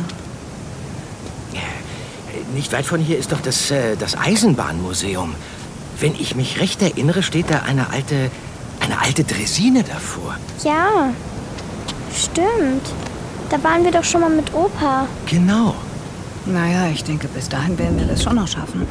Nicht 2.54 2.72
weit 2.72 2.86
von 2.86 3.00
hier 3.00 3.18
ist 3.18 3.32
doch 3.32 3.40
das, 3.40 3.70
äh, 3.72 3.96
das 3.96 4.16
Eisenbahnmuseum. 4.16 5.34
Wenn 5.98 6.14
ich 6.14 6.36
mich 6.36 6.60
recht 6.60 6.80
erinnere, 6.82 7.22
steht 7.22 7.50
da 7.50 7.62
eine 7.62 7.90
alte, 7.90 8.30
eine 8.84 9.00
alte 9.00 9.24
Dresine 9.24 9.82
davor. 9.82 10.36
Ja, 10.62 11.12
stimmt. 12.14 12.86
Da 13.50 13.62
waren 13.62 13.84
wir 13.84 13.90
doch 13.90 14.04
schon 14.04 14.20
mal 14.20 14.30
mit 14.30 14.52
Opa. 14.54 15.06
Genau. 15.26 15.74
Naja, 16.46 16.88
ich 16.92 17.02
denke, 17.04 17.28
bis 17.28 17.48
dahin 17.48 17.78
werden 17.78 17.98
wir 17.98 18.06
das 18.06 18.22
schon 18.22 18.36
noch 18.36 18.48
schaffen. 18.48 18.86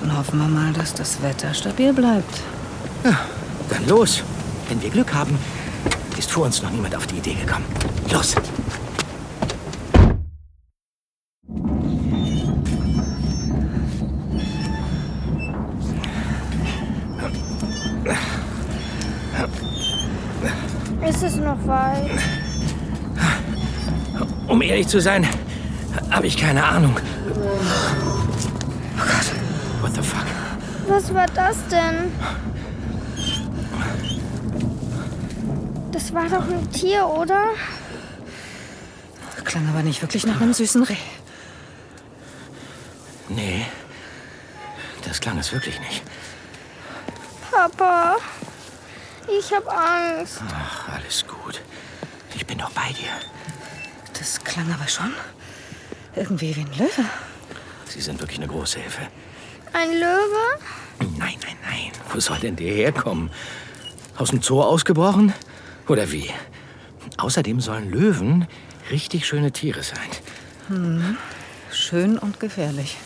Dann 0.00 0.18
hoffen 0.18 0.38
wir 0.38 0.48
mal, 0.48 0.72
dass 0.72 0.94
das 0.94 1.22
Wetter 1.22 1.54
stabil 1.54 1.92
bleibt. 1.92 2.40
Ja, 3.04 3.20
dann 3.70 3.86
los. 3.86 4.22
Wenn 4.68 4.82
wir 4.82 4.90
Glück 4.90 5.14
haben, 5.14 5.38
ist 6.18 6.30
vor 6.30 6.46
uns 6.46 6.62
noch 6.62 6.70
niemand 6.70 6.96
auf 6.96 7.06
die 7.06 7.16
Idee 7.16 7.34
gekommen. 7.34 7.64
Los. 8.10 8.34
Weit? 21.66 22.10
Um 24.48 24.62
ehrlich 24.62 24.88
zu 24.88 25.00
sein, 25.00 25.26
habe 26.10 26.26
ich 26.26 26.36
keine 26.36 26.64
Ahnung. 26.64 26.98
Oh 28.96 28.98
Gott. 28.98 29.28
What 29.80 29.94
the 29.94 30.02
fuck? 30.02 30.26
Was 30.88 31.12
war 31.14 31.26
das 31.26 31.56
denn? 31.68 32.12
Das 35.92 36.12
war 36.12 36.28
doch 36.28 36.48
ein 36.48 36.70
Tier, 36.72 37.06
oder? 37.06 37.44
Klang 39.44 39.68
aber 39.68 39.82
nicht 39.82 40.00
wirklich 40.00 40.24
nach 40.26 40.40
einem 40.40 40.54
süßen 40.54 40.82
Reh. 40.84 40.96
Nee, 43.28 43.66
das 45.04 45.20
klang 45.20 45.36
es 45.38 45.52
wirklich 45.52 45.78
nicht. 45.80 46.02
Papa, 47.50 48.16
ich 49.28 49.52
hab 49.52 49.68
Angst. 49.68 50.40
Ach, 50.48 50.88
alles 50.88 51.24
gut. 51.26 51.60
Ich 52.34 52.46
bin 52.46 52.58
doch 52.58 52.70
bei 52.70 52.92
dir. 52.92 53.10
Das 54.18 54.42
klang 54.42 54.72
aber 54.72 54.88
schon 54.88 55.12
irgendwie 56.14 56.54
wie 56.56 56.60
ein 56.60 56.72
Löwe. 56.78 57.04
Sie 57.86 58.00
sind 58.00 58.20
wirklich 58.20 58.38
eine 58.38 58.48
große 58.48 58.80
Hilfe. 58.80 59.08
Ein 59.72 59.90
Löwe? 59.92 60.58
Nein, 61.18 61.36
nein, 61.42 61.56
nein. 61.62 61.92
Wo 62.12 62.20
soll 62.20 62.38
denn 62.38 62.56
der 62.56 62.72
herkommen? 62.72 63.30
Aus 64.16 64.30
dem 64.30 64.42
Zoo 64.42 64.62
ausgebrochen? 64.62 65.32
Oder 65.88 66.10
wie? 66.12 66.30
Außerdem 67.18 67.60
sollen 67.60 67.90
Löwen 67.90 68.46
richtig 68.90 69.26
schöne 69.26 69.52
Tiere 69.52 69.82
sein. 69.82 69.98
Hm. 70.68 71.16
Schön 71.70 72.18
und 72.18 72.38
gefährlich. 72.38 72.96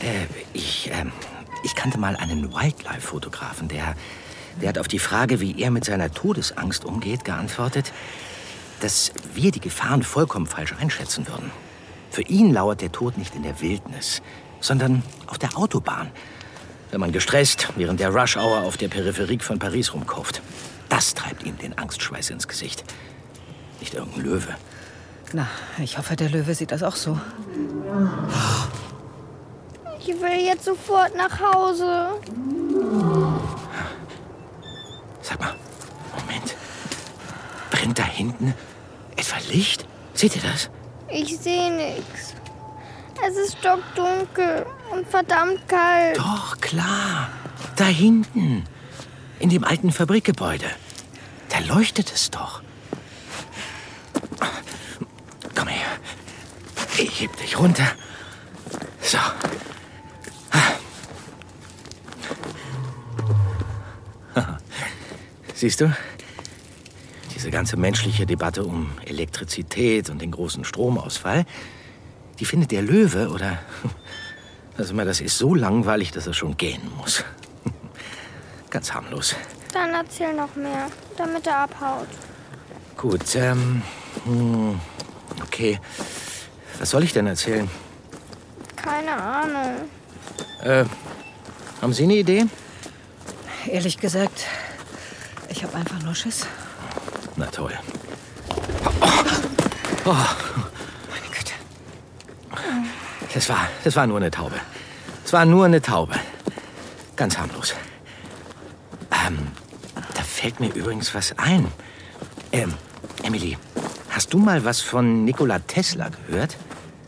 Äh, 0.00 0.26
ich, 0.52 0.90
ähm, 0.92 1.12
ich 1.62 1.74
kannte 1.74 1.98
mal 1.98 2.16
einen 2.16 2.52
Wildlife-Fotografen, 2.52 3.68
der, 3.68 3.94
der 4.60 4.70
hat 4.70 4.78
auf 4.78 4.88
die 4.88 4.98
Frage, 4.98 5.40
wie 5.40 5.60
er 5.60 5.70
mit 5.70 5.84
seiner 5.84 6.12
Todesangst 6.12 6.84
umgeht, 6.84 7.24
geantwortet, 7.24 7.92
dass 8.80 9.12
wir 9.34 9.50
die 9.50 9.60
Gefahren 9.60 10.02
vollkommen 10.02 10.46
falsch 10.46 10.74
einschätzen 10.80 11.26
würden. 11.28 11.50
Für 12.10 12.22
ihn 12.22 12.52
lauert 12.52 12.80
der 12.80 12.92
Tod 12.92 13.16
nicht 13.18 13.34
in 13.34 13.42
der 13.42 13.60
Wildnis, 13.60 14.22
sondern 14.60 15.02
auf 15.26 15.38
der 15.38 15.56
Autobahn. 15.56 16.10
Wenn 16.90 17.00
man 17.00 17.12
gestresst 17.12 17.68
während 17.76 18.00
der 18.00 18.10
Rush-Hour 18.10 18.62
auf 18.62 18.76
der 18.76 18.88
Peripherie 18.88 19.38
von 19.38 19.58
Paris 19.58 19.94
rumkauft. 19.94 20.42
Das 20.88 21.14
treibt 21.14 21.44
ihm 21.44 21.56
den 21.56 21.78
Angstschweiß 21.78 22.30
ins 22.30 22.48
Gesicht. 22.48 22.84
Nicht 23.78 23.94
irgendein 23.94 24.24
Löwe. 24.24 24.56
Na, 25.32 25.46
ich 25.78 25.96
hoffe, 25.96 26.16
der 26.16 26.28
Löwe 26.28 26.54
sieht 26.54 26.72
das 26.72 26.82
auch 26.82 26.96
so. 26.96 27.18
Ich 30.00 30.08
will 30.08 30.44
jetzt 30.44 30.64
sofort 30.64 31.14
nach 31.16 31.38
Hause. 31.40 32.08
Sag 35.22 35.40
mal, 35.40 35.54
Moment. 36.18 36.54
Brennt 37.70 37.98
da 37.98 38.04
hinten 38.04 38.54
etwa 39.16 39.36
Licht? 39.50 39.86
Seht 40.14 40.36
ihr 40.36 40.42
das? 40.42 40.70
Ich 41.08 41.38
sehe 41.38 41.72
nichts. 41.72 42.34
Es 43.26 43.36
ist 43.36 43.58
stockdunkel 43.58 44.66
und 44.90 45.06
verdammt 45.06 45.68
kalt. 45.68 46.16
Doch, 46.16 46.58
klar. 46.60 47.28
Da 47.76 47.84
hinten. 47.84 48.64
In 49.38 49.50
dem 49.50 49.64
alten 49.64 49.92
Fabrikgebäude. 49.92 50.66
Da 51.48 51.58
leuchtet 51.60 52.12
es 52.12 52.30
doch. 52.30 52.62
Komm 55.54 55.68
her. 55.68 55.86
Ich 56.98 57.22
heb 57.22 57.36
dich 57.36 57.58
runter. 57.58 57.86
So. 59.02 59.18
Siehst 65.60 65.82
du? 65.82 65.94
Diese 67.34 67.50
ganze 67.50 67.76
menschliche 67.76 68.24
Debatte 68.24 68.64
um 68.64 68.92
Elektrizität 69.04 70.08
und 70.08 70.22
den 70.22 70.30
großen 70.30 70.64
Stromausfall, 70.64 71.44
die 72.38 72.46
findet 72.46 72.70
der 72.70 72.80
Löwe 72.80 73.28
oder 73.28 73.58
also 74.78 74.94
mal, 74.94 75.04
das 75.04 75.20
ist 75.20 75.36
so 75.36 75.54
langweilig, 75.54 76.12
dass 76.12 76.26
er 76.26 76.32
schon 76.32 76.56
gähnen 76.56 76.90
muss. 76.96 77.26
Ganz 78.70 78.94
harmlos. 78.94 79.36
Dann 79.74 79.90
erzähl 79.90 80.32
noch 80.32 80.56
mehr, 80.56 80.86
damit 81.18 81.46
er 81.46 81.58
abhaut. 81.58 82.08
Gut, 82.96 83.36
ähm, 83.36 83.82
hm, 84.24 84.80
okay. 85.42 85.78
Was 86.78 86.88
soll 86.88 87.04
ich 87.04 87.12
denn 87.12 87.26
erzählen? 87.26 87.68
Keine 88.76 89.12
Ahnung. 89.14 89.90
Äh, 90.62 90.86
haben 91.82 91.92
Sie 91.92 92.04
eine 92.04 92.14
Idee? 92.14 92.46
Ehrlich 93.66 93.98
gesagt, 93.98 94.46
ich 95.60 95.66
habe 95.66 95.76
einfach 95.76 96.02
nur 96.02 96.14
Schiss. 96.14 96.46
Na 97.36 97.44
toll. 97.44 97.78
Oh, 100.06 100.06
oh. 100.06 100.14
Meine 101.10 101.26
Güte. 101.30 101.52
Das 103.34 103.46
war, 103.50 103.68
das 103.84 103.94
war 103.94 104.06
nur 104.06 104.16
eine 104.16 104.30
Taube. 104.30 104.58
Es 105.22 105.34
war 105.34 105.44
nur 105.44 105.66
eine 105.66 105.82
Taube. 105.82 106.14
Ganz 107.14 107.36
harmlos. 107.36 107.74
Ähm, 109.26 109.48
da 110.14 110.22
fällt 110.22 110.60
mir 110.60 110.72
übrigens 110.72 111.14
was 111.14 111.34
ein. 111.36 111.70
Ähm, 112.52 112.72
Emily, 113.22 113.58
hast 114.08 114.32
du 114.32 114.38
mal 114.38 114.64
was 114.64 114.80
von 114.80 115.26
Nikola 115.26 115.58
Tesla 115.58 116.08
gehört? 116.08 116.56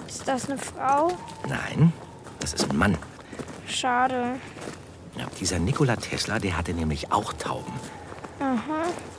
Ist 0.06 0.28
das 0.28 0.50
eine 0.50 0.58
Frau? 0.58 1.16
Nein, 1.48 1.94
das 2.38 2.52
ist 2.52 2.68
ein 2.68 2.76
Mann. 2.76 2.98
Schade. 3.66 4.34
Ja, 5.16 5.26
dieser 5.40 5.58
Nikola 5.58 5.96
Tesla, 5.96 6.38
der 6.38 6.58
hatte 6.58 6.74
nämlich 6.74 7.10
auch 7.12 7.32
Tauben. 7.32 7.72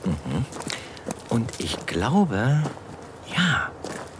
Mhm. 0.04 0.44
Und 1.28 1.50
ich 1.58 1.84
glaube, 1.86 2.62
ja, 3.36 3.70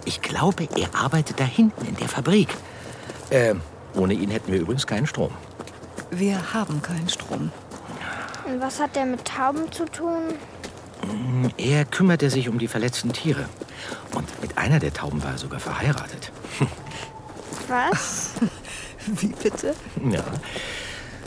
ich 0.04 0.20
glaube, 0.22 0.68
er 0.76 0.94
arbeitet 0.94 1.38
da 1.40 1.44
hinten 1.44 1.86
in 1.86 1.96
der 1.96 2.08
Fabrik. 2.08 2.48
Äh, 3.30 3.54
ohne 3.94 4.14
ihn 4.14 4.30
hätten 4.30 4.52
wir 4.52 4.60
übrigens 4.60 4.86
keinen 4.86 5.06
Strom. 5.06 5.30
Wir 6.10 6.52
haben 6.52 6.82
keinen 6.82 7.08
Strom. 7.08 7.50
Und 8.46 8.60
was 8.60 8.80
hat 8.80 8.94
der 8.96 9.06
mit 9.06 9.24
Tauben 9.24 9.70
zu 9.72 9.84
tun? 9.86 10.34
Mm, 11.06 11.46
Er 11.56 11.84
kümmerte 11.84 12.28
sich 12.30 12.48
um 12.48 12.58
die 12.58 12.68
verletzten 12.68 13.12
Tiere. 13.12 13.46
Und 14.14 14.28
mit 14.42 14.58
einer 14.58 14.78
der 14.78 14.92
Tauben 14.92 15.22
war 15.22 15.32
er 15.32 15.38
sogar 15.38 15.60
verheiratet. 15.60 16.30
Was? 17.68 18.32
Wie 19.06 19.28
bitte? 19.28 19.74
Ja. 20.10 20.24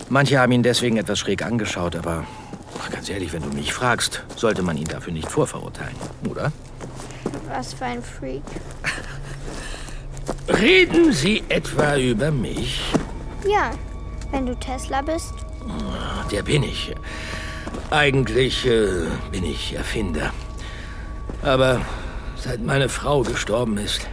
Manche 0.09 0.39
haben 0.39 0.51
ihn 0.51 0.63
deswegen 0.63 0.97
etwas 0.97 1.19
schräg 1.19 1.43
angeschaut, 1.43 1.95
aber 1.95 2.25
ach, 2.87 2.91
ganz 2.93 3.09
ehrlich, 3.09 3.33
wenn 3.33 3.43
du 3.43 3.49
mich 3.49 3.73
fragst, 3.73 4.23
sollte 4.35 4.61
man 4.61 4.77
ihn 4.77 4.87
dafür 4.87 5.13
nicht 5.13 5.29
vorverurteilen, 5.29 5.95
oder? 6.29 6.51
Was 7.49 7.73
für 7.73 7.85
ein 7.85 8.01
Freak. 8.01 8.43
Reden 10.47 11.11
Sie 11.13 11.43
etwa 11.49 11.97
über 11.97 12.31
mich? 12.31 12.81
Ja, 13.47 13.71
wenn 14.31 14.45
du 14.45 14.55
Tesla 14.55 15.01
bist. 15.01 15.33
Der 16.31 16.43
bin 16.43 16.63
ich. 16.63 16.93
Eigentlich 17.89 18.65
äh, 18.65 19.07
bin 19.31 19.45
ich 19.45 19.75
Erfinder. 19.75 20.31
Aber 21.41 21.81
seit 22.37 22.61
meine 22.61 22.89
Frau 22.89 23.21
gestorben 23.21 23.77
ist, 23.77 24.07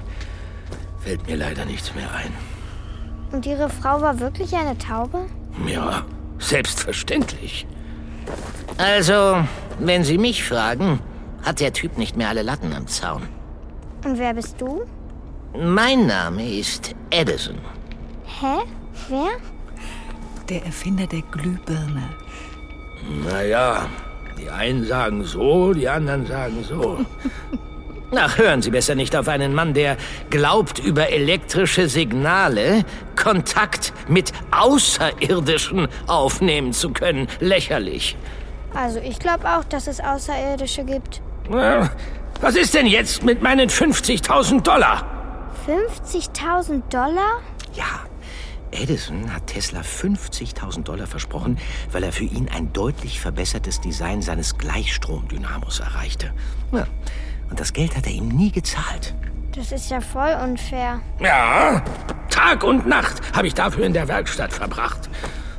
fällt 1.01 1.27
mir 1.27 1.37
leider 1.37 1.65
nichts 1.65 1.95
mehr 1.95 2.13
ein. 2.13 2.33
Und 3.33 3.47
ihre 3.47 3.69
Frau 3.69 4.01
war 4.01 4.21
wirklich 4.21 4.55
eine 4.55 4.79
Taube? 4.79 5.27
Ja, 5.67 6.05
selbstverständlich. 6.39 7.67
Also, 8.79 9.45
wenn 9.79 10.05
Sie 10.05 10.19
mich 10.19 10.45
fragen, 10.45 11.01
hat 11.43 11.61
der 11.61 11.73
Typ 11.73 11.99
nicht 11.99 12.17
mehr 12.17 12.29
alle 12.29 12.43
Latten 12.43 12.73
am 12.75 12.87
Zaun. 12.87 13.23
Und 14.05 14.19
wer 14.19 14.35
bist 14.35 14.61
du? 14.61 14.83
Mein 15.57 16.07
Name 16.07 16.49
ist 16.59 16.95
Edison. 17.11 17.59
Hä? 18.25 18.63
Wer? 19.09 19.29
Der 20.49 20.65
Erfinder 20.67 21.07
der 21.07 21.23
Glühbirne. 21.31 22.03
Naja, 23.31 23.87
Die 24.39 24.51
einen 24.51 24.85
sagen 24.85 25.25
so, 25.25 25.73
die 25.73 25.89
anderen 25.89 26.27
sagen 26.27 26.65
so. 26.69 26.99
Ach, 28.17 28.39
hören 28.39 28.63
Sie 28.63 28.71
besser 28.71 28.95
nicht 28.95 29.17
auf 29.17 29.29
einen 29.29 29.55
Mann, 29.55 29.75
der 29.75 29.97
glaubt, 30.31 30.79
über 30.79 31.11
elektrische 31.11 31.89
Signale 31.89 32.85
Kontakt 33.17 33.93
mit 34.09 34.33
Außerirdischen 34.51 35.89
aufnehmen 36.07 36.73
zu 36.73 36.91
können. 36.91 37.29
Lächerlich. 37.41 38.17
Also 38.75 38.99
ich 38.99 39.19
glaube 39.19 39.49
auch, 39.49 39.65
dass 39.65 39.87
es 39.87 40.01
Außerirdische 40.01 40.85
gibt. 40.85 41.23
Was 41.49 42.57
ist 42.57 42.75
denn 42.75 42.87
jetzt 42.87 43.23
mit 43.23 43.43
meinen 43.43 43.69
50.000 43.69 44.63
Dollar? 44.63 45.07
50.000 45.67 46.83
Dollar? 46.91 47.41
Ja, 47.75 48.05
Edison 48.71 49.33
hat 49.33 49.47
Tesla 49.47 49.81
50.000 49.81 50.83
Dollar 50.83 51.07
versprochen, 51.07 51.59
weil 51.93 52.03
er 52.03 52.13
für 52.13 52.25
ihn 52.25 52.49
ein 52.49 52.73
deutlich 52.73 53.21
verbessertes 53.21 53.81
Design 53.81 54.21
seines 54.21 54.59
Gleichstromdynamos 54.59 55.81
erreichte. 55.81 56.33
Ja, 56.73 56.87
und 57.51 57.61
das 57.61 57.73
Geld 57.73 57.97
hat 57.97 58.07
er 58.07 58.13
ihm 58.13 58.29
nie 58.29 58.51
gezahlt. 58.51 59.15
Das 59.55 59.71
ist 59.71 59.91
ja 59.91 60.01
voll 60.01 60.37
unfair. 60.43 61.01
Ja, 61.21 61.83
Tag 62.29 62.65
und 62.65 62.87
Nacht 62.87 63.21
habe 63.35 63.47
ich 63.47 63.55
dafür 63.55 63.87
in 63.87 63.93
der 63.93 64.09
Werkstatt 64.09 64.53
verbracht. 64.53 65.09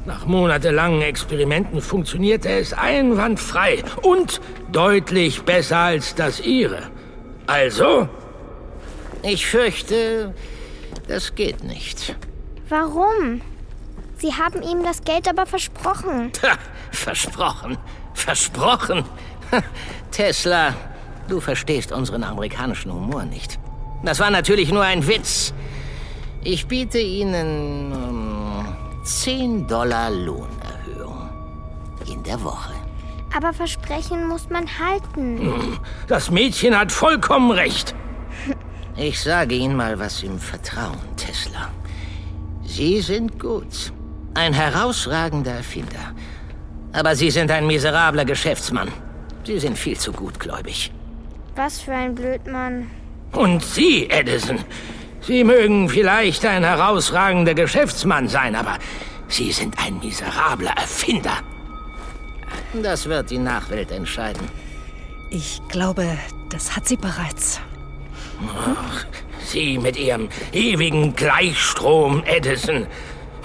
Nach 0.05 0.25
monatelangen 0.25 1.01
Experimenten 1.01 1.81
funktionierte 1.81 2.49
es 2.49 2.73
einwandfrei 2.73 3.83
und 4.01 4.41
deutlich 4.71 5.43
besser 5.43 5.77
als 5.77 6.13
das 6.13 6.41
ihre. 6.41 6.91
Also, 7.47 8.07
ich 9.23 9.47
fürchte, 9.47 10.35
das 11.07 11.33
geht 11.33 11.63
nicht. 11.63 12.15
Warum? 12.69 13.41
Sie 14.17 14.33
haben 14.33 14.61
ihm 14.61 14.83
das 14.83 15.01
Geld 15.03 15.27
aber 15.27 15.45
versprochen. 15.45 16.31
Versprochen, 16.91 17.77
versprochen. 18.13 19.03
Tesla, 20.11 20.73
du 21.27 21.39
verstehst 21.39 21.91
unseren 21.91 22.23
amerikanischen 22.23 22.93
Humor 22.93 23.23
nicht. 23.23 23.59
Das 24.03 24.19
war 24.19 24.29
natürlich 24.29 24.71
nur 24.71 24.83
ein 24.83 25.07
Witz. 25.07 25.53
Ich 26.43 26.67
biete 26.67 26.99
Ihnen 26.99 27.91
ähm, 27.91 28.65
10 29.03 29.67
Dollar 29.67 30.11
Lohnerhöhung 30.11 31.29
in 32.11 32.21
der 32.23 32.43
Woche. 32.43 32.73
Aber 33.35 33.51
Versprechen 33.51 34.27
muss 34.27 34.49
man 34.49 34.65
halten. 34.79 35.79
Das 36.07 36.31
Mädchen 36.31 36.77
hat 36.77 36.91
vollkommen 36.91 37.51
recht. 37.51 37.95
Ich 38.95 39.21
sage 39.21 39.55
Ihnen 39.55 39.75
mal 39.75 39.99
was 39.99 40.23
im 40.23 40.39
Vertrauen, 40.39 40.99
Tesla. 41.17 41.69
Sie 42.63 43.01
sind 43.01 43.39
gut. 43.39 43.91
Ein 44.35 44.53
herausragender 44.53 45.51
Erfinder. 45.51 46.13
Aber 46.93 47.15
Sie 47.15 47.29
sind 47.31 47.51
ein 47.51 47.67
miserabler 47.67 48.23
Geschäftsmann. 48.23 48.89
Sie 49.45 49.59
sind 49.59 49.77
viel 49.77 49.97
zu 49.97 50.11
gutgläubig. 50.13 50.91
Was 51.55 51.79
für 51.81 51.93
ein 51.93 52.15
Blödmann. 52.15 52.91
Und 53.31 53.63
Sie, 53.63 54.09
Edison, 54.09 54.59
Sie 55.21 55.43
mögen 55.43 55.89
vielleicht 55.89 56.45
ein 56.45 56.63
herausragender 56.63 57.53
Geschäftsmann 57.53 58.27
sein, 58.27 58.55
aber 58.55 58.77
Sie 59.27 59.51
sind 59.51 59.75
ein 59.79 59.99
miserabler 59.99 60.71
Erfinder. 60.71 61.39
Das 62.81 63.07
wird 63.07 63.29
die 63.29 63.37
Nachwelt 63.37 63.91
entscheiden. 63.91 64.47
Ich 65.31 65.61
glaube, 65.69 66.17
das 66.49 66.75
hat 66.75 66.87
sie 66.87 66.97
bereits. 66.97 67.59
Ach, 68.47 69.05
Sie 69.45 69.77
mit 69.77 69.97
Ihrem 69.97 70.29
ewigen 70.51 71.15
Gleichstrom, 71.15 72.23
Edison. 72.25 72.87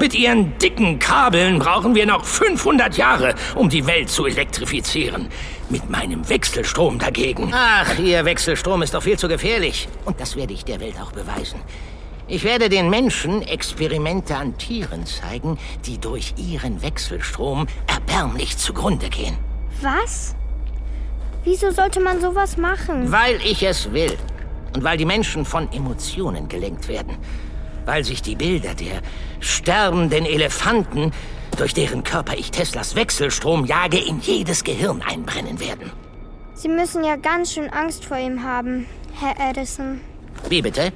Mit 0.00 0.14
Ihren 0.14 0.56
dicken 0.56 0.98
Kabeln 0.98 1.58
brauchen 1.58 1.94
wir 1.94 2.06
noch 2.06 2.24
500 2.24 2.96
Jahre, 2.96 3.34
um 3.54 3.68
die 3.68 3.86
Welt 3.86 4.08
zu 4.08 4.24
elektrifizieren. 4.24 5.28
Mit 5.68 5.90
meinem 5.90 6.26
Wechselstrom 6.26 6.98
dagegen. 6.98 7.52
Ach, 7.52 7.98
Ihr 7.98 8.24
Wechselstrom 8.24 8.80
ist 8.80 8.94
doch 8.94 9.02
viel 9.02 9.18
zu 9.18 9.28
gefährlich. 9.28 9.88
Und 10.06 10.18
das 10.18 10.36
werde 10.36 10.54
ich 10.54 10.64
der 10.64 10.80
Welt 10.80 10.94
auch 11.02 11.12
beweisen. 11.12 11.60
Ich 12.28 12.44
werde 12.44 12.70
den 12.70 12.88
Menschen 12.88 13.42
Experimente 13.42 14.36
an 14.36 14.56
Tieren 14.56 15.04
zeigen, 15.04 15.58
die 15.84 15.98
durch 15.98 16.32
ihren 16.38 16.80
Wechselstrom 16.80 17.66
erbärmlich 17.86 18.56
zugrunde 18.56 19.10
gehen. 19.10 19.36
Was? 19.82 20.34
Wieso 21.44 21.72
sollte 21.72 22.00
man 22.00 22.22
sowas 22.22 22.56
machen? 22.56 23.12
Weil 23.12 23.36
ich 23.44 23.62
es 23.62 23.92
will. 23.92 24.16
Und 24.74 24.82
weil 24.82 24.96
die 24.96 25.04
Menschen 25.04 25.44
von 25.44 25.70
Emotionen 25.72 26.48
gelenkt 26.48 26.88
werden. 26.88 27.18
Weil 27.90 28.04
sich 28.04 28.22
die 28.22 28.36
Bilder 28.36 28.74
der 28.74 29.02
sterbenden 29.40 30.24
Elefanten, 30.24 31.10
durch 31.56 31.74
deren 31.74 32.04
Körper 32.04 32.38
ich 32.38 32.52
Teslas 32.52 32.94
Wechselstrom 32.94 33.64
jage, 33.64 33.98
in 33.98 34.20
jedes 34.20 34.62
Gehirn 34.62 35.02
einbrennen 35.02 35.58
werden. 35.58 35.90
Sie 36.54 36.68
müssen 36.68 37.02
ja 37.02 37.16
ganz 37.16 37.52
schön 37.52 37.68
Angst 37.68 38.04
vor 38.04 38.16
ihm 38.16 38.44
haben, 38.44 38.86
Herr 39.18 39.34
Edison. 39.50 40.00
Wie 40.48 40.62
bitte? 40.62 40.92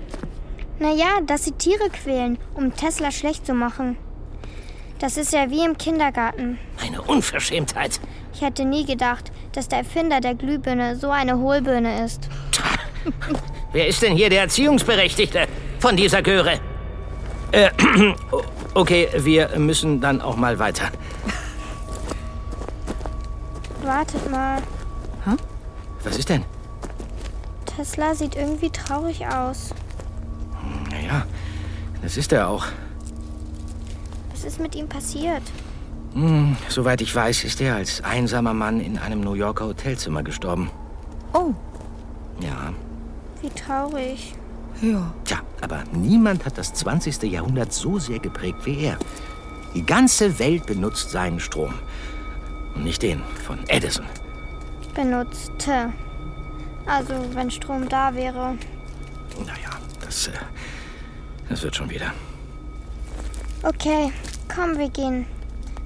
Naja, 0.79 1.19
dass 1.27 1.47
sie 1.47 1.51
Tiere 1.51 1.91
quälen, 1.91 2.39
um 2.55 2.77
Tesla 2.77 3.11
schlecht 3.11 3.45
zu 3.45 3.55
machen. 3.55 3.97
Das 5.01 5.17
ist 5.17 5.33
ja 5.33 5.51
wie 5.51 5.65
im 5.65 5.77
Kindergarten. 5.77 6.61
Eine 6.81 7.03
Unverschämtheit. 7.03 7.99
Ich 8.33 8.43
hätte 8.43 8.65
nie 8.65 8.85
gedacht, 8.85 9.33
dass 9.51 9.67
der 9.67 9.79
Erfinder 9.79 10.21
der 10.21 10.37
Glühbirne 10.37 10.95
so 10.95 11.11
eine 11.11 11.39
Hohlbirne 11.39 12.05
ist. 12.05 12.29
Wer 13.73 13.89
ist 13.89 14.01
denn 14.01 14.15
hier 14.17 14.31
der 14.31 14.43
Erziehungsberechtigte 14.43 15.49
von 15.81 15.97
dieser 15.97 16.23
Göre? 16.23 16.61
Äh, 17.55 17.71
okay, 18.75 19.09
wir 19.17 19.57
müssen 19.59 20.01
dann 20.01 20.21
auch 20.21 20.37
mal 20.37 20.59
weiter. 20.59 20.91
Wartet 23.85 24.29
mal. 24.31 24.61
Was 26.03 26.19
ist 26.19 26.29
denn? 26.29 26.45
Tesla 27.65 28.15
sieht 28.15 28.35
irgendwie 28.37 28.71
traurig 28.71 29.27
aus. 29.27 29.71
Naja, 30.91 31.25
das 32.03 32.17
ist 32.17 32.33
er 32.33 32.49
auch. 32.49 32.67
Was 34.33 34.45
ist 34.45 34.61
mit 34.61 34.75
ihm 34.75 34.87
passiert? 34.89 35.43
Hm, 36.13 36.57
soweit 36.69 37.01
ich 37.01 37.15
weiß, 37.15 37.45
ist 37.45 37.61
er 37.61 37.77
als 37.77 38.03
einsamer 38.05 38.53
Mann 38.53 38.81
in 38.81 38.99
einem 38.99 39.21
New 39.21 39.33
Yorker 39.35 39.67
Hotelzimmer 39.67 40.23
gestorben. 40.23 40.71
Oh, 41.33 41.53
Ja. 42.41 42.73
Wie 43.41 43.51
traurig. 43.51 44.35
Ja. 44.81 45.13
Tja, 45.25 45.39
aber 45.61 45.85
niemand 45.93 46.45
hat 46.45 46.59
das 46.59 46.75
20. 46.75 47.23
Jahrhundert 47.25 47.73
so 47.73 47.99
sehr 47.99 48.19
geprägt 48.19 48.59
wie 48.65 48.85
er. 48.85 48.99
Die 49.75 49.85
ganze 49.85 50.39
Welt 50.39 50.67
benutzt 50.67 51.11
seinen 51.11 51.41
Strom. 51.41 51.75
Und 52.75 52.85
nicht 52.85 53.03
den 53.03 53.23
von 53.45 53.59
Edison. 53.69 54.07
Benutzte. 54.95 55.93
Also, 56.87 57.15
wenn 57.33 57.51
Strom 57.51 57.89
da 57.89 58.15
wäre. 58.15 58.57
Naja, 59.39 59.71
das, 60.05 60.29
äh, 60.29 60.33
das 61.49 61.63
wird 61.63 61.75
schon 61.75 61.91
wieder. 61.91 62.13
Okay, 63.63 64.13
komm, 64.55 64.79
wir 64.79 64.91
gehen. 64.91 65.27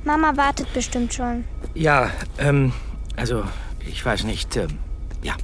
Mama 0.05 0.37
wartet 0.37 0.73
bestimmt 0.75 1.15
schon. 1.15 1.45
Ja, 1.75 2.11
ähm, 2.39 2.73
also, 3.17 3.45
ich 3.81 4.05
weiß 4.05 4.25
nicht, 4.25 4.57
ähm, 4.57 4.79
ja, 5.23 5.35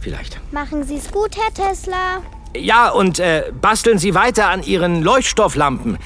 vielleicht. 0.00 0.40
Machen 0.52 0.84
Sie 0.84 0.96
es 0.96 1.10
gut, 1.10 1.36
Herr 1.36 1.52
Tesla. 1.52 2.22
Ja, 2.56 2.88
und 2.90 3.18
äh, 3.18 3.52
basteln 3.60 3.98
Sie 3.98 4.14
weiter 4.14 4.48
an 4.48 4.62
Ihren 4.62 5.02
Leuchtstofflampen. 5.02 5.98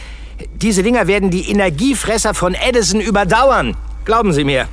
Diese 0.55 0.83
Dinger 0.83 1.07
werden 1.07 1.31
die 1.31 1.51
Energiefresser 1.51 2.35
von 2.35 2.55
Edison 2.55 3.01
überdauern. 3.01 3.77
Glauben 4.05 4.33
Sie 4.33 4.45
mir. 4.45 4.67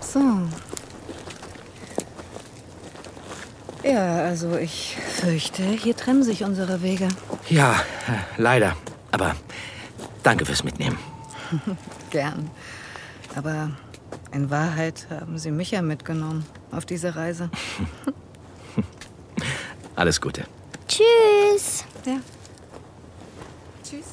So. 0.00 0.20
Ja, 3.82 4.24
also 4.24 4.56
ich 4.56 4.96
fürchte, 4.96 5.62
hier 5.62 5.96
trennen 5.96 6.22
sich 6.22 6.44
unsere 6.44 6.82
Wege. 6.82 7.08
Ja, 7.48 7.72
äh, 7.72 8.12
leider. 8.36 8.76
Aber 9.10 9.34
danke 10.22 10.44
fürs 10.44 10.62
Mitnehmen. 10.62 10.98
Gern. 12.10 12.50
Aber 13.34 13.70
in 14.32 14.50
Wahrheit 14.50 15.06
haben 15.10 15.38
Sie 15.38 15.50
mich 15.50 15.70
ja 15.72 15.82
mitgenommen 15.82 16.44
auf 16.70 16.86
diese 16.86 17.16
Reise. 17.16 17.50
Alles 19.96 20.20
Gute. 20.20 20.44
Tschüss. 20.86 21.84
Ja. 22.04 22.20
Tschüss. 23.82 24.06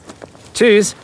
Tschüss. 0.54 0.96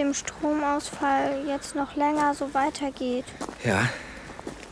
Dem 0.00 0.14
Stromausfall 0.14 1.44
jetzt 1.46 1.74
noch 1.74 1.94
länger 1.94 2.34
so 2.34 2.52
weitergeht, 2.54 3.26
Ja, 3.64 3.88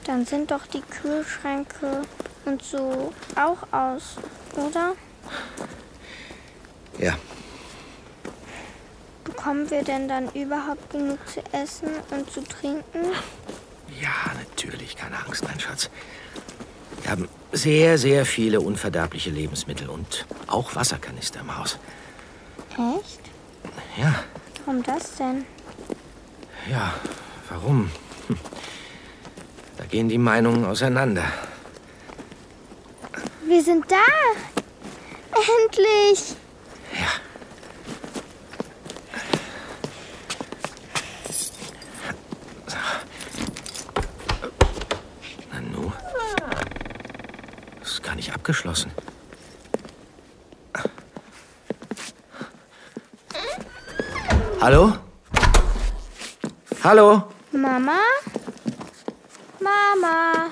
dann 0.05 0.25
sind 0.25 0.51
doch 0.51 0.67
die 0.67 0.81
Kühlschränke 0.81 2.03
und 2.47 2.63
so 2.63 3.13
auch 3.37 3.59
aus, 3.73 4.17
oder? 4.57 4.95
ja. 6.99 7.15
Bekommen 9.25 9.71
wir 9.71 9.85
denn 9.85 10.09
dann 10.09 10.31
überhaupt 10.33 10.91
genug 10.91 11.19
zu 11.29 11.41
essen 11.53 11.91
und 12.11 12.31
zu 12.33 12.43
trinken? 12.43 13.05
Ja, 14.01 14.33
natürlich, 14.51 14.97
keine 14.97 15.17
Angst, 15.27 15.45
mein 15.45 15.61
Schatz. 15.61 15.91
Wir 17.03 17.11
haben 17.11 17.29
sehr, 17.53 17.99
sehr 17.99 18.25
viele 18.27 18.61
unverderbliche 18.61 19.31
Lebensmittel 19.31 19.91
und 19.91 20.27
auch 20.47 20.75
Wasserkanister 20.75 21.41
im 21.41 21.57
Haus. 21.57 21.79
Echt? 22.99 23.21
Ja, 23.97 24.15
Warum 24.69 24.83
das 24.83 25.15
denn? 25.15 25.47
ja, 26.71 26.93
warum? 27.49 27.91
Hm. 28.27 28.39
Da 29.79 29.87
gehen 29.87 30.11
die 30.11 30.19
Meinungen 30.19 30.67
auseinander. 30.67 31.25
Wir 33.47 33.63
sind 33.63 33.91
da! 33.91 33.97
Endlich! 35.63 36.37
Ja. 36.93 37.09
Nanu? 45.51 45.93
Das 47.81 47.93
ist 47.93 48.03
gar 48.03 48.17
nicht 48.17 48.35
abgeschlossen. 48.35 48.93
Hallo? 54.69 54.93
Hallo? 56.85 57.33
Mama? 57.53 58.01
Mama? 59.59 60.51